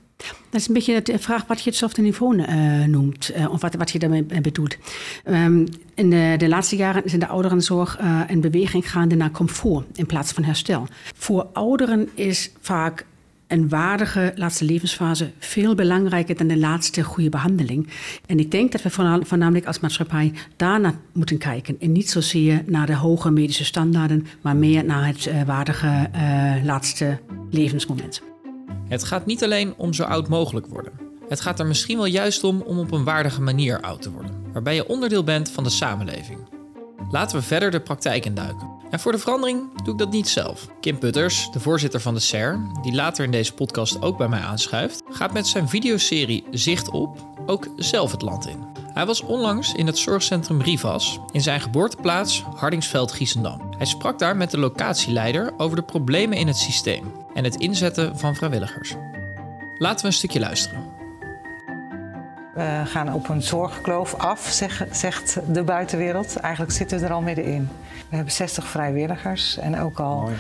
Dat 0.51 0.61
is 0.61 0.69
een 0.69 0.75
beetje 0.75 1.03
de 1.03 1.19
vraag 1.19 1.47
wat 1.47 1.59
je 1.61 1.71
hetzelfde 1.71 2.03
niveau 2.03 2.37
uh, 2.37 2.85
noemt, 2.85 3.31
uh, 3.37 3.51
of 3.51 3.61
wat, 3.61 3.75
wat 3.75 3.91
je 3.91 3.99
daarmee 3.99 4.25
bedoelt. 4.25 4.77
Um, 5.25 5.67
in 5.95 6.11
de, 6.11 6.35
de, 6.39 6.49
laatste 6.49 6.77
jaren 6.77 7.05
is 7.05 7.13
in 7.13 7.21
de 7.21 7.29
ouderenzorg 7.29 8.01
uh, 8.01 8.21
een 8.27 8.41
beweging 8.41 8.91
gaande 8.91 9.15
naar 9.15 9.31
comfort 9.31 9.99
in 9.99 10.07
plaats 10.07 10.33
van 10.33 10.45
herstel. 10.45 10.87
Voor 11.15 11.47
ouderen 11.53 12.09
is 12.15 12.51
vaak 12.61 13.07
een 13.49 13.69
waardige 13.69 14.33
laatste 14.35 14.65
levensfase 14.65 15.31
veel 15.39 15.75
belangrijker 15.75 16.37
dan 16.37 16.47
de 16.47 16.59
laatste 16.59 17.03
goede 17.03 17.29
behandeling. 17.29 17.89
En 18.27 18.39
ik 18.39 18.51
denk 18.51 18.73
dat 18.73 18.83
we 18.83 18.91
voornamelijk 19.25 19.67
als 19.67 19.81
maatschappij 19.81 20.33
daarna 20.57 20.95
moeten 21.13 21.39
kijken. 21.39 21.77
En 21.81 21.93
niet 21.93 22.11
zozeer 22.11 22.63
naar 22.67 22.87
de 22.87 22.95
hoge 22.95 23.31
medische 23.31 23.65
standaarden, 23.65 24.27
maar 24.41 24.57
meer 24.57 24.85
naar 24.85 25.07
het 25.07 25.27
uh, 25.27 25.43
waardige 25.43 26.11
uh, 26.15 26.65
laatste 26.65 27.19
levensmoment. 27.51 28.23
Het 28.89 29.05
gaat 29.05 29.27
niet 29.27 29.45
alleen 29.45 29.75
om 29.77 29.93
zo 29.93 30.03
oud 30.03 30.29
mogelijk 30.29 30.67
worden. 30.67 30.93
Het 31.29 31.41
gaat 31.41 31.59
er 31.59 31.67
misschien 31.67 31.97
wel 31.97 32.07
juist 32.07 32.45
om 32.45 32.61
om 32.61 32.79
op 32.79 32.93
een 32.93 33.05
waardige 33.05 33.41
manier 33.41 33.81
oud 33.81 34.03
te 34.03 34.11
worden, 34.11 34.33
waarbij 34.53 34.75
je 34.75 34.89
onderdeel 34.89 35.25
bent 35.25 35.51
van 35.51 35.65
de 35.65 35.71
samenleving. 35.71 36.39
Laten 37.11 37.37
we 37.37 37.43
verder 37.43 37.71
de 37.71 37.81
praktijk 37.81 38.25
induiken. 38.25 38.78
En 38.91 39.01
voor 39.01 39.13
de 39.13 39.19
verandering 39.19 39.83
doe 39.83 39.93
ik 39.93 39.99
dat 39.99 40.11
niet 40.11 40.29
zelf. 40.29 40.69
Kim 40.81 40.99
Putters, 40.99 41.49
de 41.53 41.61
voorzitter 41.61 42.01
van 42.01 42.15
de 42.15 42.21
SER, 42.21 42.61
die 42.83 42.95
later 42.95 43.25
in 43.25 43.31
deze 43.31 43.55
podcast 43.55 44.03
ook 44.03 44.19
bij 44.19 44.29
mij 44.29 44.41
aanschuift, 44.41 45.03
gaat 45.11 45.33
met 45.33 45.47
zijn 45.47 45.69
videoserie 45.69 46.45
Zicht 46.51 46.91
op 46.91 47.27
ook 47.47 47.69
zelf 47.77 48.11
het 48.11 48.23
land 48.23 48.47
in. 48.47 48.67
Hij 48.93 49.07
was 49.07 49.21
onlangs 49.21 49.75
in 49.75 49.87
het 49.87 49.99
zorgcentrum 49.99 50.61
Rivas 50.61 51.21
in 51.33 51.41
zijn 51.41 51.61
geboorteplaats 51.61 52.45
Hardingsveld-Giessendam. 52.55 53.61
Hij 53.77 53.87
sprak 53.87 54.19
daar 54.19 54.37
met 54.37 54.51
de 54.51 54.59
locatieleider 54.59 55.53
over 55.57 55.77
de 55.77 55.83
problemen 55.83 56.39
in 56.39 56.47
het 56.47 56.57
systeem 56.57 57.13
en 57.35 57.45
het 57.45 57.57
inzetten 57.57 58.19
van 58.19 58.37
vrijwilligers. 58.37 58.95
Laten 59.79 60.01
we 60.01 60.07
een 60.07 60.13
stukje 60.13 60.41
luisteren. 60.41 60.98
We 62.59 62.83
gaan 62.85 63.15
op 63.15 63.29
een 63.29 63.43
zorgkloof 63.43 64.15
af, 64.15 64.63
zegt 64.91 65.39
de 65.53 65.63
buitenwereld. 65.63 66.37
Eigenlijk 66.37 66.73
zitten 66.73 66.99
we 66.99 67.05
er 67.05 67.13
al 67.13 67.21
middenin. 67.21 67.69
We 68.09 68.17
hebben 68.17 68.33
60 68.33 68.67
vrijwilligers 68.67 69.59
en 69.59 69.81
ook 69.81 70.01
al 70.01 70.21
Mooi. 70.21 70.35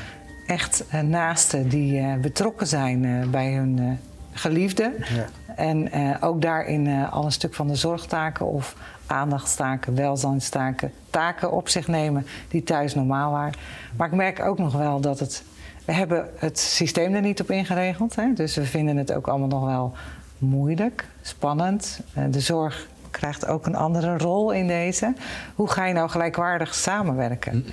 echt 0.47 0.85
uh, 0.95 1.01
naasten 1.01 1.69
die 1.69 2.01
uh, 2.01 2.15
betrokken 2.15 2.67
zijn 2.67 3.31
bij 3.31 3.53
hun 3.53 3.99
geliefden. 4.33 4.95
Ja. 4.99 5.27
En 5.57 5.91
ook 6.23 6.43
daarin 6.43 7.07
al 7.11 7.25
een 7.25 7.33
stuk 7.33 7.55
van 7.55 7.69
de 7.69 7.75
zorgtaken 7.75 8.47
of 8.47 8.77
aandachtstaken, 9.07 9.95
welzijnstaken, 9.95 10.93
taken 11.11 11.53
op 11.53 11.69
zich 11.69 11.89
nemen 11.89 12.27
die 12.49 12.63
thuis 12.63 12.95
normaal 12.95 13.33
waren. 13.33 13.59
Maar 13.97 14.07
ik 14.07 14.15
merk 14.15 14.41
ook 14.41 14.59
nog 14.59 14.73
wel 14.73 15.01
dat 15.01 15.19
het 15.19 15.43
We 15.85 15.93
hebben 15.93 16.29
het 16.39 16.59
systeem 16.59 17.15
er 17.15 17.21
niet 17.21 17.41
op 17.41 17.51
ingeregeld. 17.51 18.17
Hè? 18.17 18.33
Dus 18.35 18.55
we 18.55 18.65
vinden 18.65 18.97
het 18.97 19.13
ook 19.13 19.27
allemaal 19.27 19.49
nog 19.49 19.65
wel 19.67 19.93
moeilijk, 20.39 21.05
spannend. 21.23 22.01
Eh, 22.15 22.25
de 22.31 22.41
zorg 22.41 22.87
krijgt 23.11 23.47
ook 23.47 23.67
een 23.67 23.75
andere 23.75 24.19
rol 24.19 24.53
in 24.53 24.67
deze. 24.67 25.15
Hoe 25.55 25.69
ga 25.69 25.87
je 25.87 25.95
nou 25.95 26.09
gelijkwaardig 26.09 26.75
samenwerken? 26.75 27.55
Mm. 27.55 27.65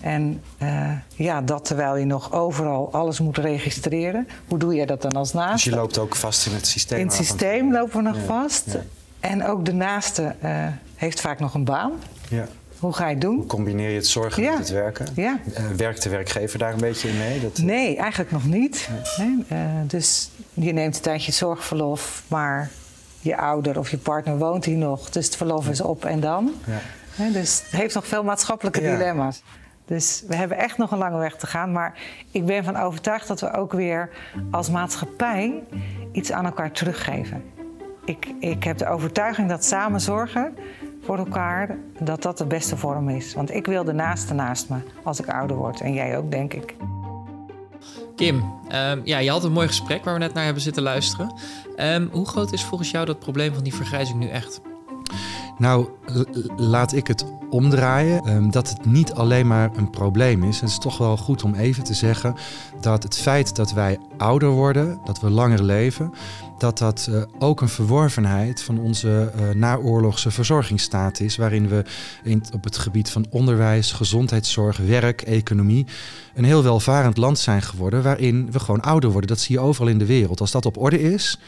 En 0.00 0.42
uh, 0.62 0.90
ja, 1.14 1.40
dat 1.40 1.64
terwijl 1.64 1.96
je 1.96 2.04
nog 2.04 2.32
overal 2.32 2.92
alles 2.92 3.20
moet 3.20 3.38
registreren. 3.38 4.28
Hoe 4.48 4.58
doe 4.58 4.74
je 4.74 4.86
dat 4.86 5.02
dan 5.02 5.12
als 5.12 5.32
naaste? 5.32 5.52
Dus 5.52 5.64
je 5.64 5.80
loopt 5.80 5.98
ook 5.98 6.16
vast 6.16 6.46
in 6.46 6.54
het 6.54 6.66
systeem? 6.66 6.98
In 6.98 7.06
het 7.06 7.14
systeem 7.14 7.72
lopen 7.72 7.96
we 7.96 8.02
nog 8.02 8.18
vast. 8.26 8.78
En 9.20 9.46
ook 9.46 9.64
de 9.64 9.72
naaste 9.72 10.34
uh, 10.44 10.66
heeft 10.94 11.20
vaak 11.20 11.40
nog 11.40 11.54
een 11.54 11.64
baan. 11.64 11.92
Ja. 12.28 12.46
Hoe 12.82 12.92
ga 12.92 13.06
je 13.06 13.12
het 13.12 13.20
doen? 13.20 13.36
Hoe 13.36 13.46
combineer 13.46 13.90
je 13.90 13.96
het 13.96 14.06
zorgen 14.06 14.42
met 14.42 14.58
het 14.58 14.70
werken? 14.70 15.06
Ja. 15.14 15.40
Uh, 15.58 15.66
werkt 15.76 16.02
de 16.02 16.08
werkgever 16.08 16.58
daar 16.58 16.72
een 16.72 16.80
beetje 16.80 17.08
in 17.08 17.18
mee? 17.18 17.40
Dat... 17.40 17.58
Nee, 17.58 17.96
eigenlijk 17.96 18.30
nog 18.30 18.44
niet. 18.44 18.88
Nee. 19.18 19.86
dus 19.86 20.30
je 20.54 20.72
neemt 20.72 20.96
een 20.96 21.02
tijdje 21.02 21.32
zorgverlof, 21.32 22.22
maar 22.28 22.70
je 23.20 23.36
ouder 23.36 23.78
of 23.78 23.90
je 23.90 23.98
partner 23.98 24.38
woont 24.38 24.64
hier 24.64 24.76
nog. 24.76 25.10
Dus 25.10 25.26
het 25.26 25.36
verlof 25.36 25.68
is 25.68 25.80
op 25.80 26.04
en 26.04 26.20
dan. 26.20 26.52
Ja. 27.16 27.30
dus 27.30 27.62
het 27.62 27.80
heeft 27.80 27.94
nog 27.94 28.06
veel 28.06 28.24
maatschappelijke 28.24 28.80
dilemma's. 28.80 29.42
Dus 29.84 30.24
we 30.26 30.34
hebben 30.34 30.58
echt 30.58 30.78
nog 30.78 30.90
een 30.90 30.98
lange 30.98 31.18
weg 31.18 31.36
te 31.36 31.46
gaan. 31.46 31.72
Maar 31.72 31.98
ik 32.30 32.46
ben 32.46 32.64
van 32.64 32.76
overtuigd 32.76 33.28
dat 33.28 33.40
we 33.40 33.52
ook 33.52 33.72
weer 33.72 34.10
als 34.50 34.70
maatschappij 34.70 35.62
iets 36.12 36.32
aan 36.32 36.44
elkaar 36.44 36.72
teruggeven. 36.72 37.42
Ik, 38.04 38.26
ik 38.40 38.64
heb 38.64 38.78
de 38.78 38.88
overtuiging 38.88 39.48
dat 39.48 39.64
samen 39.64 40.00
zorgen 40.00 40.54
voor 41.02 41.18
elkaar, 41.18 41.78
dat 42.00 42.22
dat 42.22 42.38
de 42.38 42.46
beste 42.46 42.76
vorm 42.76 43.08
is. 43.08 43.34
Want 43.34 43.54
ik 43.54 43.66
wil 43.66 43.84
de 43.84 43.92
naaste 43.92 44.34
naast 44.34 44.68
me 44.68 44.76
als 45.02 45.20
ik 45.20 45.28
ouder 45.28 45.56
word. 45.56 45.80
En 45.80 45.92
jij 45.92 46.16
ook, 46.16 46.30
denk 46.30 46.54
ik. 46.54 46.76
Kim, 48.16 48.44
ehm, 48.68 49.00
ja, 49.04 49.18
je 49.18 49.30
had 49.30 49.44
een 49.44 49.52
mooi 49.52 49.66
gesprek 49.66 50.04
waar 50.04 50.14
we 50.14 50.20
net 50.20 50.34
naar 50.34 50.44
hebben 50.44 50.62
zitten 50.62 50.82
luisteren. 50.82 51.34
Um, 51.76 52.08
hoe 52.12 52.26
groot 52.26 52.52
is 52.52 52.64
volgens 52.64 52.90
jou 52.90 53.06
dat 53.06 53.18
probleem 53.18 53.54
van 53.54 53.62
die 53.62 53.74
vergrijzing 53.74 54.18
nu 54.18 54.28
echt? 54.28 54.60
Nou, 55.58 55.88
laat 56.56 56.92
ik 56.92 57.06
het 57.06 57.24
omdraaien. 57.52 58.28
Um, 58.28 58.50
dat 58.50 58.68
het 58.68 58.84
niet 58.84 59.12
alleen 59.12 59.46
maar 59.46 59.70
een 59.76 59.90
probleem 59.90 60.44
is. 60.44 60.60
Het 60.60 60.68
is 60.68 60.78
toch 60.78 60.98
wel 60.98 61.16
goed 61.16 61.42
om 61.42 61.54
even 61.54 61.84
te 61.84 61.94
zeggen 61.94 62.34
dat 62.80 63.02
het 63.02 63.18
feit 63.18 63.56
dat 63.56 63.72
wij 63.72 63.98
ouder 64.16 64.48
worden, 64.48 65.00
dat 65.04 65.20
we 65.20 65.30
langer 65.30 65.62
leven, 65.62 66.12
dat 66.58 66.78
dat 66.78 67.06
uh, 67.10 67.22
ook 67.38 67.60
een 67.60 67.68
verworvenheid 67.68 68.62
van 68.62 68.78
onze 68.78 69.32
uh, 69.36 69.54
naoorlogse 69.54 70.30
verzorgingsstaat 70.30 71.20
is, 71.20 71.36
waarin 71.36 71.68
we 71.68 71.84
in, 72.22 72.42
op 72.54 72.64
het 72.64 72.78
gebied 72.78 73.10
van 73.10 73.26
onderwijs, 73.30 73.92
gezondheidszorg, 73.92 74.76
werk, 74.76 75.22
economie 75.22 75.86
een 76.34 76.44
heel 76.44 76.62
welvarend 76.62 77.16
land 77.16 77.38
zijn 77.38 77.62
geworden, 77.62 78.02
waarin 78.02 78.50
we 78.50 78.60
gewoon 78.60 78.80
ouder 78.80 79.10
worden. 79.10 79.28
Dat 79.28 79.40
zie 79.40 79.54
je 79.54 79.62
overal 79.62 79.88
in 79.88 79.98
de 79.98 80.06
wereld. 80.06 80.40
Als 80.40 80.50
dat 80.50 80.66
op 80.66 80.78
orde 80.78 81.00
is, 81.00 81.38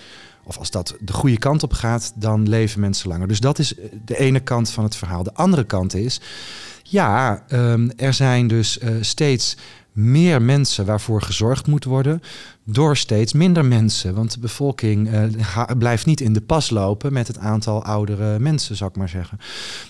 of 0.44 0.58
als 0.58 0.70
dat 0.70 0.96
de 1.00 1.12
goede 1.12 1.38
kant 1.38 1.62
op 1.62 1.72
gaat, 1.72 2.12
dan 2.14 2.48
leven 2.48 2.80
mensen 2.80 3.08
langer. 3.08 3.28
Dus 3.28 3.40
dat 3.40 3.58
is 3.58 3.74
de 4.04 4.18
ene 4.18 4.40
kant 4.40 4.70
van 4.70 4.84
het 4.84 4.96
verhaal. 4.96 5.22
De 5.22 5.34
andere 5.34 5.64
kant 5.64 5.94
is, 5.94 6.20
ja, 6.82 7.44
um, 7.52 7.90
er 7.96 8.14
zijn 8.14 8.46
dus 8.46 8.78
uh, 8.78 8.90
steeds 9.00 9.56
meer 9.94 10.42
mensen 10.42 10.86
waarvoor 10.86 11.22
gezorgd 11.22 11.66
moet 11.66 11.84
worden 11.84 12.22
door 12.64 12.96
steeds 12.96 13.32
minder 13.32 13.64
mensen. 13.64 14.14
Want 14.14 14.32
de 14.32 14.38
bevolking 14.38 15.12
uh, 15.12 15.64
blijft 15.78 16.06
niet 16.06 16.20
in 16.20 16.32
de 16.32 16.40
pas 16.40 16.70
lopen 16.70 17.12
met 17.12 17.26
het 17.26 17.38
aantal 17.38 17.84
oudere 17.84 18.38
mensen, 18.38 18.76
zou 18.76 18.90
ik 18.90 18.96
maar 18.96 19.08
zeggen. 19.08 19.38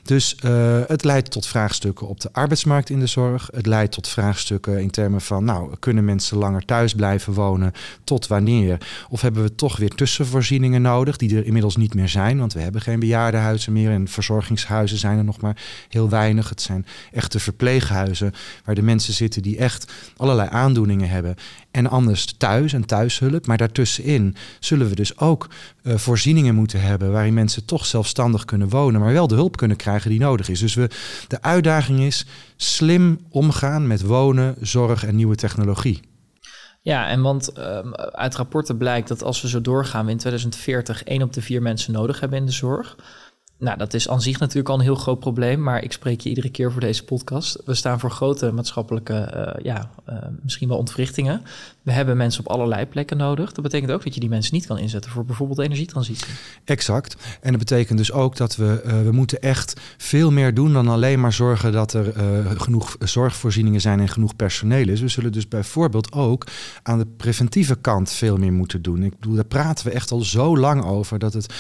Dus 0.03 0.37
uh, 0.45 0.81
het 0.87 1.05
leidt 1.05 1.31
tot 1.31 1.47
vraagstukken 1.47 2.09
op 2.09 2.21
de 2.21 2.33
arbeidsmarkt 2.33 2.91
in 2.91 3.01
de 3.01 3.07
zorg. 3.07 3.49
Het 3.53 3.67
leidt 3.67 3.93
tot 3.93 4.09
vraagstukken 4.09 4.83
in 4.83 4.91
termen 4.91 5.21
van, 5.21 5.45
nou, 5.45 5.77
kunnen 5.79 6.05
mensen 6.05 6.39
langer 6.39 6.65
thuis 6.65 6.95
blijven 6.95 7.33
wonen? 7.33 7.73
Tot 8.05 8.27
wanneer? 8.27 8.79
Of 9.09 9.21
hebben 9.21 9.43
we 9.43 9.55
toch 9.55 9.77
weer 9.77 9.91
tussenvoorzieningen 9.91 10.83
nodig, 10.83 11.17
die 11.17 11.37
er 11.37 11.47
inmiddels 11.47 11.77
niet 11.77 11.95
meer 11.95 12.09
zijn? 12.09 12.39
Want 12.39 12.53
we 12.53 12.61
hebben 12.61 12.81
geen 12.81 13.01
bejaardenhuizen 13.01 13.73
meer 13.73 13.91
en 13.91 14.09
verzorgingshuizen 14.09 14.99
zijn 14.99 15.19
er 15.19 15.25
nog 15.25 15.41
maar 15.41 15.63
heel 15.89 16.09
weinig. 16.09 16.49
Het 16.49 16.63
zijn 16.63 16.87
echte 17.13 17.41
verpleeghuizen 17.41 18.33
waar 18.65 18.75
de 18.75 18.83
mensen 18.83 19.15
zitten 19.15 19.43
die 19.43 19.57
echt 19.57 19.93
allerlei 20.17 20.49
aandoeningen 20.51 21.09
hebben 21.09 21.35
en 21.71 21.87
anders 21.87 22.25
thuis 22.25 22.73
en 22.73 22.87
thuishulp. 22.87 23.47
Maar 23.47 23.57
daartussenin 23.57 24.37
zullen 24.61 24.89
we 24.89 24.95
dus 24.95 25.19
ook 25.19 25.49
uh, 25.83 25.97
voorzieningen 25.97 26.55
moeten 26.55 26.81
hebben 26.81 27.13
waarin 27.13 27.35
mensen 27.35 27.65
toch 27.65 27.87
zelfstandig 27.87 28.45
kunnen 28.45 28.69
wonen, 28.69 29.01
maar 29.01 29.13
wel 29.13 29.27
de 29.27 29.35
hulp 29.35 29.57
kunnen 29.57 29.77
krijgen 29.77 30.11
die 30.11 30.21
nodig 30.21 30.49
is. 30.49 30.61
Dus 30.61 30.75
we, 30.75 30.89
de 31.29 31.43
uitdaging 31.43 32.01
is 32.01 32.27
slim 32.57 33.19
omgaan 33.31 33.87
met 33.87 34.03
wonen, 34.03 34.55
zorg 34.61 35.05
en 35.05 35.17
nieuwe 35.17 35.37
technologie. 35.37 36.01
Ja, 36.85 37.09
en 37.09 37.23
want 37.23 37.59
um, 37.59 37.95
uit 37.95 38.35
rapporten 38.35 38.77
blijkt 38.77 39.09
dat 39.09 39.23
als 39.23 39.43
we 39.43 39.49
zo 39.49 39.61
doorgaan, 39.61 40.05
we 40.05 40.11
in 40.11 40.19
2040 40.19 41.05
één 41.05 41.23
op 41.23 41.33
de 41.33 41.43
vier 41.43 41.63
mensen 41.63 41.93
nodig 41.93 42.21
hebben 42.21 42.39
in 42.39 42.47
de 42.47 42.53
zorg. 42.53 42.97
Nou, 43.65 43.79
dat 43.79 43.95
is 43.95 44.09
aan 44.09 44.23
zich 44.23 44.39
natuurlijk 44.39 44.69
al 44.69 44.75
een 44.75 44.81
heel 44.81 44.95
groot 44.95 45.19
probleem, 45.19 45.63
maar 45.63 45.83
ik 45.83 45.93
spreek 45.93 46.21
je 46.21 46.29
iedere 46.29 46.51
keer 46.51 46.73
voor 46.73 46.81
deze 46.81 47.05
podcast. 47.05 47.63
We 47.65 47.75
staan 47.75 48.01
voor 48.01 48.11
grote 48.11 48.53
maatschappelijke, 48.53 49.33
uh, 49.35 49.65
ja, 49.65 49.91
uh, 50.09 50.17
misschien 50.43 50.69
wel 50.69 50.79
ontwrichtingen. 50.79 51.43
We 51.85 51.93
hebben 51.93 52.17
mensen 52.17 52.41
op 52.41 52.53
allerlei 52.53 52.87
plekken 52.87 53.17
nodig. 53.17 53.53
Dat 53.53 53.65
betekent 53.65 53.91
ook 53.91 54.05
dat 54.05 54.15
je 54.15 54.21
die 54.21 54.29
mensen 54.29 54.55
niet 54.55 54.67
kan 54.67 54.79
inzetten 54.79 55.11
voor 55.11 55.25
bijvoorbeeld 55.25 55.59
energietransitie. 55.59 56.27
Exact. 56.65 57.17
En 57.41 57.51
dat 57.51 57.59
betekent 57.59 57.99
dus 57.99 58.13
ook 58.13 58.37
dat 58.37 58.57
we, 58.57 58.83
uh, 58.87 59.03
we 59.03 59.13
moeten 59.13 59.41
echt 59.41 59.81
veel 59.97 60.31
meer 60.31 60.55
doen 60.55 60.73
dan 60.73 60.89
alleen 60.89 61.21
maar 61.21 61.33
zorgen 61.33 61.73
dat 61.73 61.93
er 61.93 62.13
genoeg 62.61 62.97
zorgvoorzieningen 62.99 63.81
zijn 63.81 64.01
en 64.01 64.09
genoeg 64.09 64.37
personeel 64.37 64.89
is. 64.89 65.01
We 65.01 65.09
zullen 65.09 65.33
dus 65.33 65.49
bijvoorbeeld 65.49 66.13
ook 66.13 66.47
aan 66.83 66.99
de 66.99 67.07
preventieve 67.17 67.77
kant 67.77 68.11
veel 68.11 68.37
meer 68.37 68.53
moeten 68.53 68.83
doen. 68.83 69.03
Ik 69.03 69.19
bedoel, 69.19 69.35
daar 69.35 69.45
praten 69.45 69.87
we 69.87 69.93
echt 69.93 70.11
al 70.11 70.21
zo 70.21 70.59
lang 70.59 70.85
over 70.85 71.19
dat 71.19 71.33
het 71.33 71.55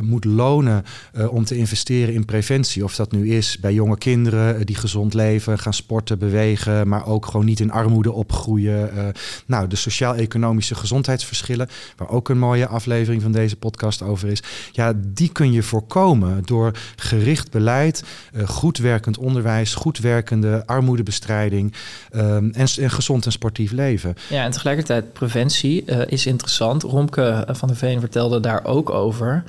moet 0.00 0.24
lonen 0.24 0.84
uh, 1.16 1.32
om 1.32 1.44
te 1.44 1.56
investeren 1.56 2.14
in 2.14 2.24
preventie. 2.24 2.84
Of 2.84 2.96
dat 2.96 3.12
nu 3.12 3.30
is 3.30 3.58
bij 3.58 3.74
jonge 3.74 3.98
kinderen 3.98 4.66
die 4.66 4.76
gezond 4.76 5.14
leven, 5.14 5.58
gaan 5.58 5.74
sporten, 5.74 6.18
bewegen, 6.18 6.88
maar 6.88 7.06
ook 7.06 7.26
gewoon 7.26 7.46
niet 7.46 7.60
in 7.60 7.70
armoede 7.70 8.12
opgroeien. 8.12 9.12
Nou, 9.46 9.66
de 9.68 9.76
sociaal-economische 9.76 10.74
gezondheidsverschillen, 10.74 11.68
waar 11.96 12.08
ook 12.08 12.28
een 12.28 12.38
mooie 12.38 12.66
aflevering 12.66 13.22
van 13.22 13.32
deze 13.32 13.56
podcast 13.56 14.02
over 14.02 14.28
is. 14.28 14.42
Ja, 14.72 14.92
die 14.96 15.32
kun 15.32 15.52
je 15.52 15.62
voorkomen 15.62 16.42
door 16.44 16.72
gericht 16.96 17.50
beleid, 17.50 18.04
goed 18.44 18.78
werkend 18.78 19.18
onderwijs, 19.18 19.74
goed 19.74 19.98
werkende 19.98 20.62
armoedebestrijding 20.66 21.74
en, 22.10 22.52
en, 22.52 22.90
gezond 22.90 23.26
en 23.26 23.32
sportief 23.32 23.72
leven. 23.72 24.14
Ja, 24.28 24.44
en 24.44 24.50
tegelijkertijd 24.50 25.12
preventie 25.12 25.84
is 25.84 26.26
interessant. 26.26 26.82
Romke 26.82 27.48
van 27.50 27.68
der 27.68 27.76
Veen 27.76 28.00
vertelde 28.00 28.40
daar 28.40 28.64
ook 28.64 28.90
over. 28.90 29.44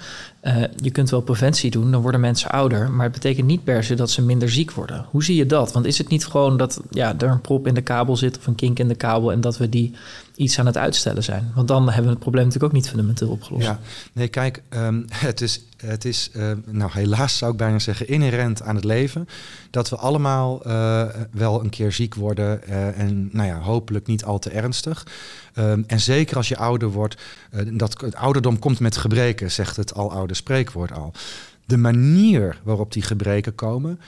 Uh, 0.47 0.63
je 0.81 0.91
kunt 0.91 1.09
wel 1.09 1.21
preventie 1.21 1.71
doen, 1.71 1.91
dan 1.91 2.01
worden 2.01 2.19
mensen 2.19 2.49
ouder. 2.49 2.91
Maar 2.91 3.03
het 3.03 3.13
betekent 3.13 3.47
niet 3.47 3.63
per 3.63 3.83
se 3.83 3.95
dat 3.95 4.09
ze 4.09 4.21
minder 4.21 4.49
ziek 4.49 4.71
worden. 4.71 5.05
Hoe 5.09 5.23
zie 5.23 5.35
je 5.35 5.45
dat? 5.45 5.71
Want 5.71 5.85
is 5.85 5.97
het 5.97 6.07
niet 6.07 6.25
gewoon 6.25 6.57
dat 6.57 6.81
ja, 6.89 7.15
er 7.17 7.29
een 7.29 7.41
prop 7.41 7.67
in 7.67 7.73
de 7.73 7.81
kabel 7.81 8.17
zit 8.17 8.37
of 8.37 8.47
een 8.47 8.55
kink 8.55 8.79
in 8.79 8.87
de 8.87 8.95
kabel 8.95 9.31
en 9.31 9.41
dat 9.41 9.57
we 9.57 9.69
die 9.69 9.93
iets 10.35 10.59
aan 10.59 10.65
het 10.65 10.77
uitstellen 10.77 11.23
zijn? 11.23 11.51
Want 11.55 11.67
dan 11.67 11.85
hebben 11.85 12.03
we 12.03 12.09
het 12.09 12.19
probleem 12.19 12.43
natuurlijk 12.45 12.73
ook 12.73 12.79
niet 12.79 12.89
fundamenteel 12.89 13.29
opgelost. 13.29 13.65
Ja, 13.65 13.79
nee, 14.13 14.27
kijk, 14.27 14.61
um, 14.69 15.05
het 15.11 15.41
is, 15.41 15.61
het 15.77 16.05
is 16.05 16.29
uh, 16.35 16.51
nou 16.65 16.91
helaas 16.93 17.37
zou 17.37 17.51
ik 17.51 17.57
bijna 17.57 17.79
zeggen, 17.79 18.07
inherent 18.07 18.61
aan 18.61 18.75
het 18.75 18.83
leven 18.83 19.27
dat 19.69 19.89
we 19.89 19.95
allemaal 19.95 20.67
uh, 20.67 21.05
wel 21.31 21.63
een 21.63 21.69
keer 21.69 21.91
ziek 21.91 22.15
worden 22.15 22.61
uh, 22.69 22.99
en 22.99 23.29
nou 23.31 23.47
ja, 23.47 23.59
hopelijk 23.59 24.07
niet 24.07 24.23
al 24.23 24.39
te 24.39 24.49
ernstig. 24.49 25.07
Um, 25.57 25.83
en 25.87 25.99
zeker 25.99 26.37
als 26.37 26.47
je 26.47 26.57
ouder 26.57 26.89
wordt, 26.89 27.21
dat 27.73 28.01
het 28.01 28.15
ouderdom 28.15 28.59
komt 28.59 28.79
met 28.79 28.97
gebreken, 28.97 29.51
zegt 29.51 29.75
het 29.75 29.93
al 29.93 30.11
oude 30.11 30.33
spreekwoord 30.33 30.91
al. 30.91 31.13
De 31.65 31.77
manier 31.77 32.59
waarop 32.63 32.93
die 32.93 33.03
gebreken 33.03 33.55
komen, 33.55 33.99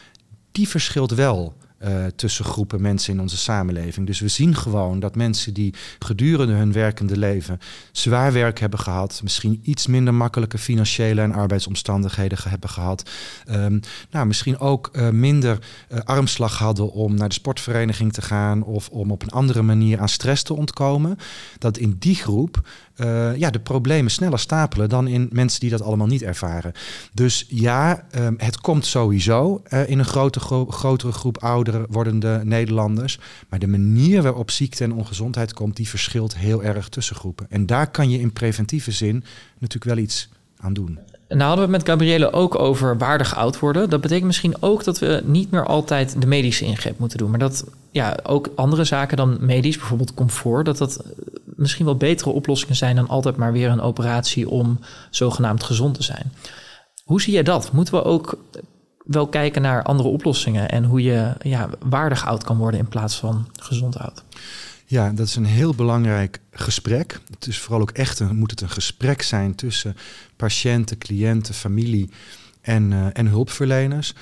die 0.51 0.67
verschilt 0.67 1.11
wel 1.11 1.53
uh, 1.83 2.05
tussen 2.15 2.45
groepen 2.45 2.81
mensen 2.81 3.13
in 3.13 3.21
onze 3.21 3.37
samenleving. 3.37 4.07
Dus 4.07 4.19
we 4.19 4.27
zien 4.27 4.55
gewoon 4.55 4.99
dat 4.99 5.15
mensen 5.15 5.53
die 5.53 5.73
gedurende 5.99 6.53
hun 6.53 6.71
werkende 6.71 7.17
leven 7.17 7.59
zwaar 7.91 8.33
werk 8.33 8.59
hebben 8.59 8.79
gehad, 8.79 9.19
misschien 9.23 9.59
iets 9.63 9.87
minder 9.87 10.13
makkelijke 10.13 10.57
financiële 10.57 11.21
en 11.21 11.31
arbeidsomstandigheden 11.31 12.37
hebben 12.49 12.69
gehad, 12.69 13.09
um, 13.49 13.79
nou, 14.11 14.25
misschien 14.27 14.59
ook 14.59 14.89
uh, 14.93 15.09
minder 15.09 15.59
uh, 15.91 15.99
armslag 15.99 16.57
hadden 16.57 16.91
om 16.91 17.15
naar 17.15 17.27
de 17.27 17.33
sportvereniging 17.33 18.13
te 18.13 18.21
gaan 18.21 18.63
of 18.63 18.89
om 18.89 19.11
op 19.11 19.21
een 19.21 19.29
andere 19.29 19.61
manier 19.61 19.99
aan 19.99 20.09
stress 20.09 20.43
te 20.43 20.53
ontkomen, 20.53 21.17
dat 21.57 21.77
in 21.77 21.95
die 21.99 22.15
groep 22.15 22.61
uh, 22.97 23.35
ja, 23.35 23.49
de 23.49 23.59
problemen 23.59 24.11
sneller 24.11 24.39
stapelen 24.39 24.89
dan 24.89 25.07
in 25.07 25.29
mensen 25.31 25.59
die 25.59 25.69
dat 25.69 25.81
allemaal 25.81 26.07
niet 26.07 26.21
ervaren. 26.21 26.71
Dus 27.13 27.45
ja, 27.47 28.05
um, 28.15 28.35
het 28.37 28.61
komt 28.61 28.85
sowieso 28.85 29.63
uh, 29.69 29.89
in 29.89 29.99
een 29.99 30.05
grote, 30.05 30.39
gro 30.39 30.65
grotere 30.65 31.11
groep 31.11 31.37
ouder 31.37 31.85
wordende 31.89 32.41
Nederlanders. 32.43 33.19
Maar 33.49 33.59
de 33.59 33.67
manier 33.67 34.21
waarop 34.21 34.51
ziekte 34.51 34.83
en 34.83 34.93
ongezondheid 34.93 35.53
komt, 35.53 35.75
die 35.75 35.89
verschilt 35.89 36.37
heel 36.37 36.63
erg 36.63 36.89
tussen 36.89 37.15
groepen. 37.15 37.45
En 37.49 37.65
daar 37.65 37.91
kan 37.91 38.09
je 38.09 38.19
in 38.19 38.33
preventieve 38.33 38.91
zin 38.91 39.23
natuurlijk 39.59 39.95
wel 39.95 40.03
iets 40.03 40.29
aan 40.57 40.73
doen. 40.73 40.99
Nou 41.29 41.41
hadden 41.41 41.67
we 41.67 41.73
het 41.73 41.85
met 41.85 41.89
Gabriele 41.89 42.33
ook 42.33 42.59
over 42.59 42.97
waardig 42.97 43.35
oud 43.35 43.59
worden. 43.59 43.89
Dat 43.89 44.01
betekent 44.01 44.25
misschien 44.25 44.55
ook 44.59 44.83
dat 44.83 44.99
we 44.99 45.21
niet 45.25 45.51
meer 45.51 45.65
altijd 45.65 46.21
de 46.21 46.27
medische 46.27 46.65
ingreep 46.65 46.99
moeten 46.99 47.17
doen. 47.17 47.29
Maar 47.29 47.39
dat 47.39 47.65
ja, 47.91 48.17
ook 48.23 48.49
andere 48.55 48.83
zaken 48.83 49.17
dan 49.17 49.37
medisch, 49.39 49.77
bijvoorbeeld 49.77 50.13
comfort, 50.13 50.65
dat 50.65 50.77
dat 50.77 51.03
misschien 51.43 51.85
wel 51.85 51.95
betere 51.95 52.29
oplossingen 52.29 52.75
zijn 52.75 52.95
dan 52.95 53.07
altijd 53.07 53.35
maar 53.35 53.51
weer 53.51 53.69
een 53.69 53.81
operatie 53.81 54.49
om 54.49 54.79
zogenaamd 55.09 55.63
gezond 55.63 55.95
te 55.95 56.03
zijn. 56.03 56.31
Hoe 57.03 57.21
zie 57.21 57.33
jij 57.33 57.43
dat? 57.43 57.71
Moeten 57.71 57.93
we 57.93 58.03
ook 58.03 58.37
wel 59.05 59.27
kijken 59.27 59.61
naar 59.61 59.83
andere 59.83 60.09
oplossingen 60.09 60.69
en 60.69 60.83
hoe 60.83 61.03
je 61.03 61.33
ja, 61.41 61.69
waardig 61.79 62.25
oud 62.25 62.43
kan 62.43 62.57
worden 62.57 62.79
in 62.79 62.87
plaats 62.87 63.15
van 63.15 63.47
gezond 63.59 63.97
oud? 63.97 64.23
Ja, 64.89 65.11
dat 65.11 65.27
is 65.27 65.35
een 65.35 65.45
heel 65.45 65.75
belangrijk 65.75 66.39
gesprek. 66.51 67.19
Het 67.29 67.47
is 67.47 67.59
vooral 67.59 67.81
ook 67.81 67.91
echt 67.91 68.19
een, 68.19 68.35
moet 68.35 68.51
het 68.51 68.61
een 68.61 68.69
gesprek 68.69 69.21
zijn 69.21 69.55
tussen 69.55 69.95
patiënten, 70.35 70.97
cliënten, 70.97 71.53
familie 71.53 72.09
en, 72.61 72.91
uh, 72.91 73.07
en 73.13 73.27
hulpverleners 73.27 74.13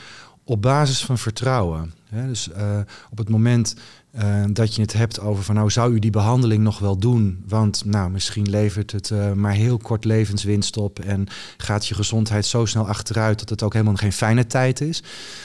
op 0.44 0.62
basis 0.62 1.06
van 1.06 1.18
vertrouwen. 1.18 1.94
dus 2.10 2.50
uh, 2.58 2.80
op 3.12 3.18
het 3.18 3.30
moment 3.30 3.76
uh, 4.24 4.44
dat 4.50 4.76
je 4.76 4.82
het 4.82 4.94
hebt 4.94 5.20
over 5.20 5.44
van 5.44 5.56
nou 5.56 5.70
zou 5.70 5.94
u 5.94 6.00
die 6.00 6.12
behandeling 6.12 6.64
nog 6.64 6.80
wel 6.80 6.98
doen, 6.98 7.44
want 7.48 7.86
nou 7.86 8.10
misschien 8.10 8.50
levert 8.50 8.92
het 8.92 9.10
uh, 9.10 9.32
maar 9.32 9.54
heel 9.54 9.78
kort 9.78 10.06
levenswinst 10.06 10.78
op 10.78 11.00
en 11.00 11.28
gaat 11.58 11.88
je 11.88 11.96
gezondheid 11.96 12.46
zo 12.46 12.66
snel 12.66 12.88
achteruit 12.88 13.40
dat 13.40 13.50
het 13.50 13.64
ook 13.64 13.74
helemaal 13.74 13.96
geen 13.96 14.14
fijne 14.14 14.48
tijd 14.48 14.82
is, 14.82 15.04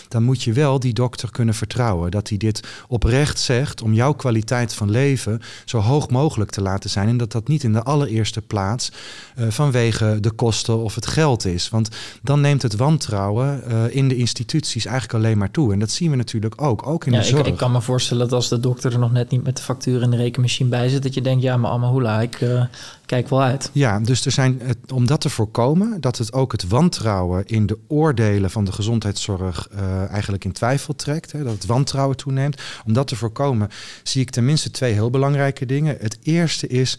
dan 0.09 0.22
moet 0.22 0.42
je 0.42 0.52
wel 0.52 0.80
die 0.80 0.92
dokter 0.92 1.30
kunnen 1.30 1.54
vertrouwen 1.54 2.11
dat 2.11 2.28
hij 2.28 2.38
dit 2.38 2.61
oprecht 2.88 3.38
zegt 3.38 3.83
om 3.83 3.92
jouw 3.92 4.12
kwaliteit 4.12 4.74
van 4.74 4.90
leven 4.90 5.40
zo 5.64 5.78
hoog 5.78 6.11
mogelijk 6.11 6.50
te 6.50 6.62
laten 6.62 6.90
zijn 6.90 7.09
en 7.09 7.16
dat 7.16 7.33
dat 7.33 7.48
niet 7.48 7.62
in 7.62 7.72
de 7.72 7.83
allereerste 7.83 8.42
plaats 8.42 8.92
uh, 9.38 9.46
vanwege 9.48 10.18
de 10.20 10.30
kosten 10.30 10.78
of 10.78 10.94
het 10.94 11.06
geld 11.06 11.44
is, 11.44 11.68
want 11.68 11.88
dan 12.22 12.40
neemt 12.40 12.62
het 12.62 12.76
wantrouwen 12.76 13.62
in 13.92 14.09
de 14.09 14.16
instituties 14.16 14.85
eigenlijk 14.85 15.24
alleen 15.24 15.38
maar 15.38 15.50
toe 15.50 15.72
en 15.72 15.78
dat 15.78 15.90
zien 15.90 16.11
we 16.11 16.16
natuurlijk 16.16 16.62
ook, 16.62 16.87
ook 16.87 17.04
in 17.06 17.12
ja, 17.12 17.18
de 17.18 17.24
zorg. 17.24 17.46
Ik, 17.46 17.52
ik 17.52 17.59
kan 17.59 17.72
me 17.72 17.80
voorstellen 17.80 18.28
dat 18.28 18.33
als 18.33 18.48
de 18.48 18.59
dokter 18.60 18.92
er 18.92 18.98
nog 18.98 19.12
net 19.12 19.30
niet 19.30 19.42
met 19.42 19.56
de 19.56 19.62
factuur 19.62 20.02
in 20.02 20.10
de 20.10 20.16
rekenmachine 20.16 20.68
bij 20.68 20.88
zit, 20.88 21.02
dat 21.02 21.14
je 21.14 21.20
denkt, 21.20 21.42
ja, 21.42 21.56
maar 21.56 21.70
allemaal 21.70 21.90
hoela, 21.90 22.20
ik 22.20 22.40
uh, 22.40 22.64
kijk 23.06 23.28
wel 23.28 23.42
uit. 23.42 23.70
Ja, 23.72 24.00
dus 24.00 24.24
er 24.24 24.32
zijn, 24.32 24.60
om 24.94 25.06
dat 25.06 25.20
te 25.20 25.30
voorkomen, 25.30 26.00
dat 26.00 26.18
het 26.18 26.32
ook 26.32 26.52
het 26.52 26.68
wantrouwen 26.68 27.46
in 27.46 27.66
de 27.66 27.78
oordelen 27.86 28.50
van 28.50 28.64
de 28.64 28.72
gezondheidszorg 28.72 29.68
uh, 29.74 30.10
eigenlijk 30.10 30.44
in 30.44 30.52
twijfel 30.52 30.94
trekt, 30.94 31.32
hè, 31.32 31.42
dat 31.42 31.52
het 31.52 31.66
wantrouwen 31.66 32.16
toeneemt, 32.16 32.62
om 32.86 32.92
dat 32.92 33.06
te 33.06 33.16
voorkomen, 33.16 33.68
zie 34.02 34.22
ik 34.22 34.30
tenminste 34.30 34.70
twee 34.70 34.92
heel 34.92 35.10
belangrijke 35.10 35.66
dingen. 35.66 35.96
Het 36.00 36.18
eerste 36.22 36.66
is 36.66 36.98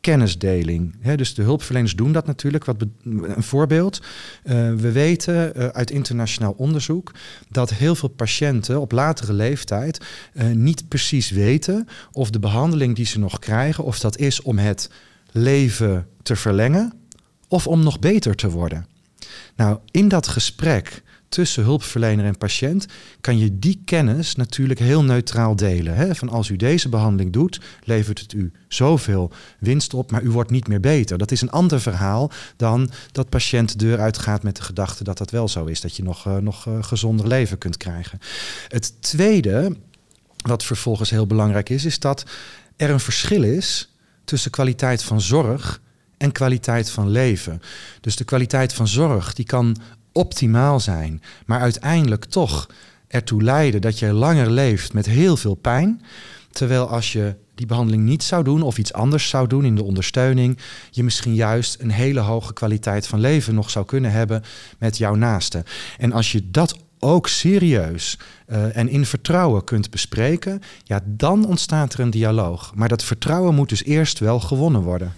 kennisdeling. 0.00 1.16
dus 1.16 1.34
de 1.34 1.42
hulpverleners 1.42 1.94
doen 1.94 2.12
dat 2.12 2.26
natuurlijk. 2.26 2.64
Wat 2.64 2.76
een 3.02 3.42
voorbeeld. 3.42 4.00
Uh, 4.44 4.54
we 4.74 4.92
weten 4.92 5.52
uh, 5.56 5.66
uit 5.66 5.90
internationaal 5.90 6.54
onderzoek 6.56 7.12
dat 7.48 7.70
heel 7.70 7.94
veel 7.94 8.08
patiënten 8.08 8.80
op 8.80 8.92
latere 8.92 9.32
leeftijd 9.32 10.04
uh, 10.32 10.50
niet 10.50 10.88
precies 10.88 11.30
weten 11.30 11.88
of 12.12 12.30
de 12.30 12.38
behandeling 12.38 12.96
die 12.96 13.06
ze 13.06 13.18
nog 13.18 13.38
krijgen, 13.38 13.84
of 13.84 13.98
dat 13.98 14.18
is 14.18 14.42
om 14.42 14.58
het 14.58 14.90
leven 15.30 16.06
te 16.22 16.36
verlengen 16.36 16.92
of 17.48 17.66
om 17.66 17.82
nog 17.82 17.98
beter 17.98 18.34
te 18.34 18.50
worden. 18.50 18.86
Nou, 19.56 19.78
in 19.90 20.08
dat 20.08 20.28
gesprek 20.28 21.02
tussen 21.30 21.62
hulpverlener 21.62 22.24
en 22.24 22.38
patiënt, 22.38 22.86
kan 23.20 23.38
je 23.38 23.58
die 23.58 23.82
kennis 23.84 24.34
natuurlijk 24.34 24.80
heel 24.80 25.04
neutraal 25.04 25.56
delen. 25.56 25.94
Hè? 25.94 26.14
Van 26.14 26.28
als 26.28 26.48
u 26.48 26.56
deze 26.56 26.88
behandeling 26.88 27.32
doet, 27.32 27.60
levert 27.84 28.18
het 28.18 28.32
u 28.32 28.52
zoveel 28.68 29.30
winst 29.58 29.94
op, 29.94 30.10
maar 30.10 30.22
u 30.22 30.30
wordt 30.30 30.50
niet 30.50 30.68
meer 30.68 30.80
beter. 30.80 31.18
Dat 31.18 31.30
is 31.30 31.40
een 31.40 31.50
ander 31.50 31.80
verhaal 31.80 32.30
dan 32.56 32.90
dat 33.12 33.28
patiënt 33.28 33.72
de 33.72 33.78
deur 33.78 34.00
uitgaat 34.00 34.42
met 34.42 34.56
de 34.56 34.62
gedachte 34.62 35.04
dat 35.04 35.18
dat 35.18 35.30
wel 35.30 35.48
zo 35.48 35.64
is, 35.64 35.80
dat 35.80 35.96
je 35.96 36.02
nog, 36.02 36.26
uh, 36.26 36.36
nog 36.36 36.66
uh, 36.66 36.82
gezonder 36.82 37.26
leven 37.26 37.58
kunt 37.58 37.76
krijgen. 37.76 38.18
Het 38.68 39.02
tweede, 39.02 39.76
wat 40.36 40.64
vervolgens 40.64 41.10
heel 41.10 41.26
belangrijk 41.26 41.68
is, 41.68 41.84
is 41.84 41.98
dat 41.98 42.24
er 42.76 42.90
een 42.90 43.00
verschil 43.00 43.42
is 43.42 43.94
tussen 44.24 44.50
kwaliteit 44.50 45.02
van 45.02 45.20
zorg 45.20 45.80
en 46.16 46.32
kwaliteit 46.32 46.90
van 46.90 47.08
leven. 47.08 47.60
Dus 48.00 48.16
de 48.16 48.24
kwaliteit 48.24 48.72
van 48.72 48.88
zorg 48.88 49.32
die 49.32 49.44
kan 49.44 49.76
optimaal 50.12 50.80
zijn, 50.80 51.22
maar 51.46 51.60
uiteindelijk 51.60 52.24
toch 52.24 52.68
ertoe 53.08 53.42
leiden 53.42 53.80
dat 53.80 53.98
je 53.98 54.12
langer 54.12 54.50
leeft 54.50 54.92
met 54.92 55.06
heel 55.06 55.36
veel 55.36 55.54
pijn. 55.54 56.02
Terwijl 56.50 56.88
als 56.88 57.12
je 57.12 57.34
die 57.54 57.66
behandeling 57.66 58.04
niet 58.04 58.22
zou 58.22 58.44
doen 58.44 58.62
of 58.62 58.78
iets 58.78 58.92
anders 58.92 59.28
zou 59.28 59.46
doen 59.46 59.64
in 59.64 59.74
de 59.74 59.82
ondersteuning, 59.82 60.58
je 60.90 61.04
misschien 61.04 61.34
juist 61.34 61.80
een 61.80 61.90
hele 61.90 62.20
hoge 62.20 62.52
kwaliteit 62.52 63.06
van 63.06 63.20
leven 63.20 63.54
nog 63.54 63.70
zou 63.70 63.84
kunnen 63.84 64.10
hebben 64.12 64.42
met 64.78 64.98
jouw 64.98 65.14
naaste. 65.14 65.64
En 65.98 66.12
als 66.12 66.32
je 66.32 66.50
dat 66.50 66.78
ook 66.98 67.28
serieus 67.28 68.18
uh, 68.48 68.76
en 68.76 68.88
in 68.88 69.06
vertrouwen 69.06 69.64
kunt 69.64 69.90
bespreken, 69.90 70.62
ja, 70.84 71.00
dan 71.04 71.46
ontstaat 71.46 71.92
er 71.92 72.00
een 72.00 72.10
dialoog. 72.10 72.72
Maar 72.74 72.88
dat 72.88 73.04
vertrouwen 73.04 73.54
moet 73.54 73.68
dus 73.68 73.84
eerst 73.84 74.18
wel 74.18 74.40
gewonnen 74.40 74.82
worden. 74.82 75.12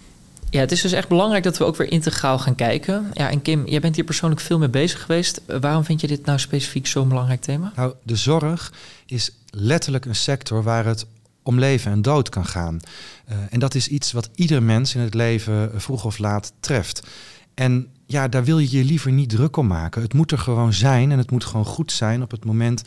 Ja, 0.53 0.59
het 0.59 0.71
is 0.71 0.81
dus 0.81 0.91
echt 0.91 1.07
belangrijk 1.07 1.43
dat 1.43 1.57
we 1.57 1.63
ook 1.63 1.75
weer 1.75 1.91
integraal 1.91 2.39
gaan 2.39 2.55
kijken. 2.55 3.09
Ja, 3.13 3.29
en 3.29 3.41
Kim, 3.41 3.67
jij 3.67 3.79
bent 3.79 3.95
hier 3.95 4.03
persoonlijk 4.03 4.41
veel 4.41 4.57
mee 4.57 4.69
bezig 4.69 5.01
geweest. 5.01 5.41
Waarom 5.47 5.83
vind 5.83 6.01
je 6.01 6.07
dit 6.07 6.25
nou 6.25 6.39
specifiek 6.39 6.87
zo'n 6.87 7.07
belangrijk 7.07 7.41
thema? 7.41 7.71
Nou, 7.75 7.93
de 8.03 8.15
zorg 8.15 8.73
is 9.05 9.31
letterlijk 9.49 10.05
een 10.05 10.15
sector 10.15 10.63
waar 10.63 10.85
het 10.85 11.05
om 11.43 11.59
leven 11.59 11.91
en 11.91 12.01
dood 12.01 12.29
kan 12.29 12.45
gaan. 12.45 12.79
Uh, 13.29 13.37
en 13.49 13.59
dat 13.59 13.75
is 13.75 13.87
iets 13.87 14.11
wat 14.11 14.29
ieder 14.35 14.63
mens 14.63 14.95
in 14.95 15.01
het 15.01 15.13
leven 15.13 15.71
vroeg 15.75 16.05
of 16.05 16.17
laat 16.17 16.53
treft. 16.59 17.07
En 17.53 17.87
ja, 18.05 18.27
daar 18.27 18.43
wil 18.43 18.59
je 18.59 18.77
je 18.77 18.83
liever 18.83 19.11
niet 19.11 19.29
druk 19.29 19.57
om 19.57 19.67
maken. 19.67 20.01
Het 20.01 20.13
moet 20.13 20.31
er 20.31 20.37
gewoon 20.37 20.73
zijn 20.73 21.11
en 21.11 21.17
het 21.17 21.31
moet 21.31 21.45
gewoon 21.45 21.65
goed 21.65 21.91
zijn 21.91 22.21
op 22.21 22.31
het 22.31 22.45
moment 22.45 22.83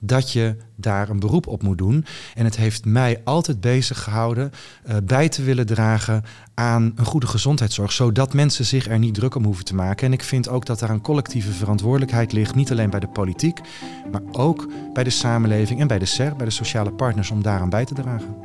dat 0.00 0.32
je 0.32 0.56
daar 0.76 1.08
een 1.08 1.20
beroep 1.20 1.46
op 1.46 1.62
moet 1.62 1.78
doen. 1.78 2.04
En 2.34 2.44
het 2.44 2.56
heeft 2.56 2.84
mij 2.84 3.20
altijd 3.24 3.60
bezig 3.60 4.02
gehouden 4.02 4.50
uh, 4.88 4.96
bij 5.04 5.28
te 5.28 5.42
willen 5.42 5.66
dragen 5.66 6.24
aan 6.54 6.92
een 6.96 7.04
goede 7.04 7.26
gezondheidszorg, 7.26 7.92
zodat 7.92 8.32
mensen 8.32 8.64
zich 8.64 8.88
er 8.88 8.98
niet 8.98 9.14
druk 9.14 9.34
om 9.34 9.44
hoeven 9.44 9.64
te 9.64 9.74
maken. 9.74 10.06
En 10.06 10.12
ik 10.12 10.22
vind 10.22 10.48
ook 10.48 10.66
dat 10.66 10.78
daar 10.78 10.90
een 10.90 11.00
collectieve 11.00 11.52
verantwoordelijkheid 11.52 12.32
ligt, 12.32 12.54
niet 12.54 12.70
alleen 12.70 12.90
bij 12.90 13.00
de 13.00 13.08
politiek, 13.08 13.60
maar 14.12 14.22
ook 14.32 14.68
bij 14.92 15.04
de 15.04 15.10
samenleving 15.10 15.80
en 15.80 15.86
bij 15.86 15.98
de 15.98 16.04
SER, 16.04 16.36
bij 16.36 16.46
de 16.46 16.52
sociale 16.52 16.92
partners, 16.92 17.30
om 17.30 17.42
daaraan 17.42 17.70
bij 17.70 17.84
te 17.84 17.94
dragen. 17.94 18.36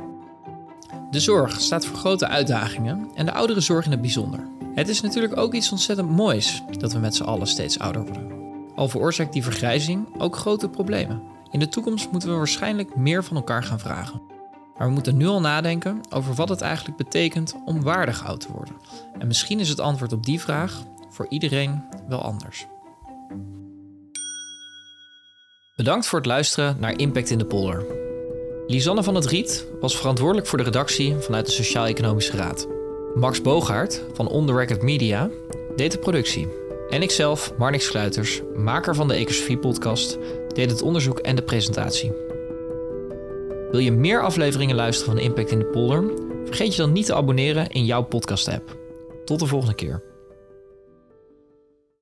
De 1.10 1.20
zorg 1.20 1.60
staat 1.60 1.86
voor 1.86 1.98
grote 1.98 2.28
uitdagingen 2.28 3.08
en 3.14 3.26
de 3.26 3.32
ouderenzorg 3.32 3.84
in 3.84 3.90
het 3.90 4.00
bijzonder. 4.00 4.40
Het 4.74 4.88
is 4.88 5.00
natuurlijk 5.00 5.36
ook 5.36 5.54
iets 5.54 5.70
ontzettend 5.70 6.10
moois 6.10 6.62
dat 6.78 6.92
we 6.92 6.98
met 6.98 7.14
z'n 7.14 7.22
allen 7.22 7.46
steeds 7.46 7.78
ouder 7.78 8.04
worden. 8.04 8.30
Al 8.74 8.88
veroorzaakt 8.88 9.32
die 9.32 9.42
vergrijzing 9.42 10.06
ook 10.18 10.36
grote 10.36 10.68
problemen. 10.68 11.22
In 11.56 11.62
de 11.62 11.68
toekomst 11.68 12.10
moeten 12.10 12.30
we 12.30 12.36
waarschijnlijk 12.36 12.96
meer 12.96 13.24
van 13.24 13.36
elkaar 13.36 13.62
gaan 13.62 13.78
vragen. 13.78 14.22
Maar 14.78 14.86
we 14.86 14.92
moeten 14.92 15.16
nu 15.16 15.26
al 15.26 15.40
nadenken 15.40 16.00
over 16.10 16.34
wat 16.34 16.48
het 16.48 16.60
eigenlijk 16.60 16.96
betekent 16.96 17.56
om 17.64 17.82
waardig 17.82 18.26
oud 18.26 18.40
te 18.40 18.52
worden. 18.52 18.74
En 19.18 19.26
misschien 19.26 19.60
is 19.60 19.68
het 19.68 19.80
antwoord 19.80 20.12
op 20.12 20.24
die 20.24 20.40
vraag 20.40 20.82
voor 21.10 21.26
iedereen 21.28 21.84
wel 22.08 22.22
anders. 22.22 22.66
Bedankt 25.76 26.06
voor 26.06 26.18
het 26.18 26.28
luisteren 26.28 26.76
naar 26.80 26.98
Impact 26.98 27.30
in 27.30 27.38
de 27.38 27.46
Polder. 27.46 27.86
Lisanne 28.66 29.02
van 29.02 29.14
het 29.14 29.26
Riet 29.26 29.66
was 29.80 29.96
verantwoordelijk 29.96 30.46
voor 30.46 30.58
de 30.58 30.64
redactie 30.64 31.16
vanuit 31.16 31.46
de 31.46 31.52
Sociaal-Economische 31.52 32.36
Raad. 32.36 32.68
Max 33.14 33.42
Boogaard 33.42 34.02
van 34.12 34.28
On 34.28 34.46
The 34.46 34.54
Record 34.54 34.82
Media 34.82 35.30
deed 35.76 35.92
de 35.92 35.98
productie. 35.98 36.48
En 36.90 37.02
ikzelf, 37.02 37.52
Marnix 37.58 37.86
Sluiters, 37.86 38.42
maker 38.56 38.94
van 38.94 39.08
de 39.08 39.14
Ecosofie-podcast, 39.14 40.18
deed 40.56 40.70
het 40.70 40.82
onderzoek 40.82 41.18
en 41.18 41.36
de 41.36 41.42
presentatie. 41.42 42.12
Wil 43.70 43.80
je 43.80 43.92
meer 43.92 44.22
afleveringen 44.22 44.76
luisteren 44.76 45.14
van 45.14 45.22
Impact 45.22 45.50
in 45.50 45.58
de 45.58 45.64
Polder? 45.64 46.04
Vergeet 46.44 46.74
je 46.74 46.82
dan 46.82 46.92
niet 46.92 47.06
te 47.06 47.14
abonneren 47.14 47.68
in 47.68 47.84
jouw 47.84 48.02
podcast-app. 48.02 48.76
Tot 49.24 49.38
de 49.38 49.46
volgende 49.46 49.74
keer. 49.74 50.15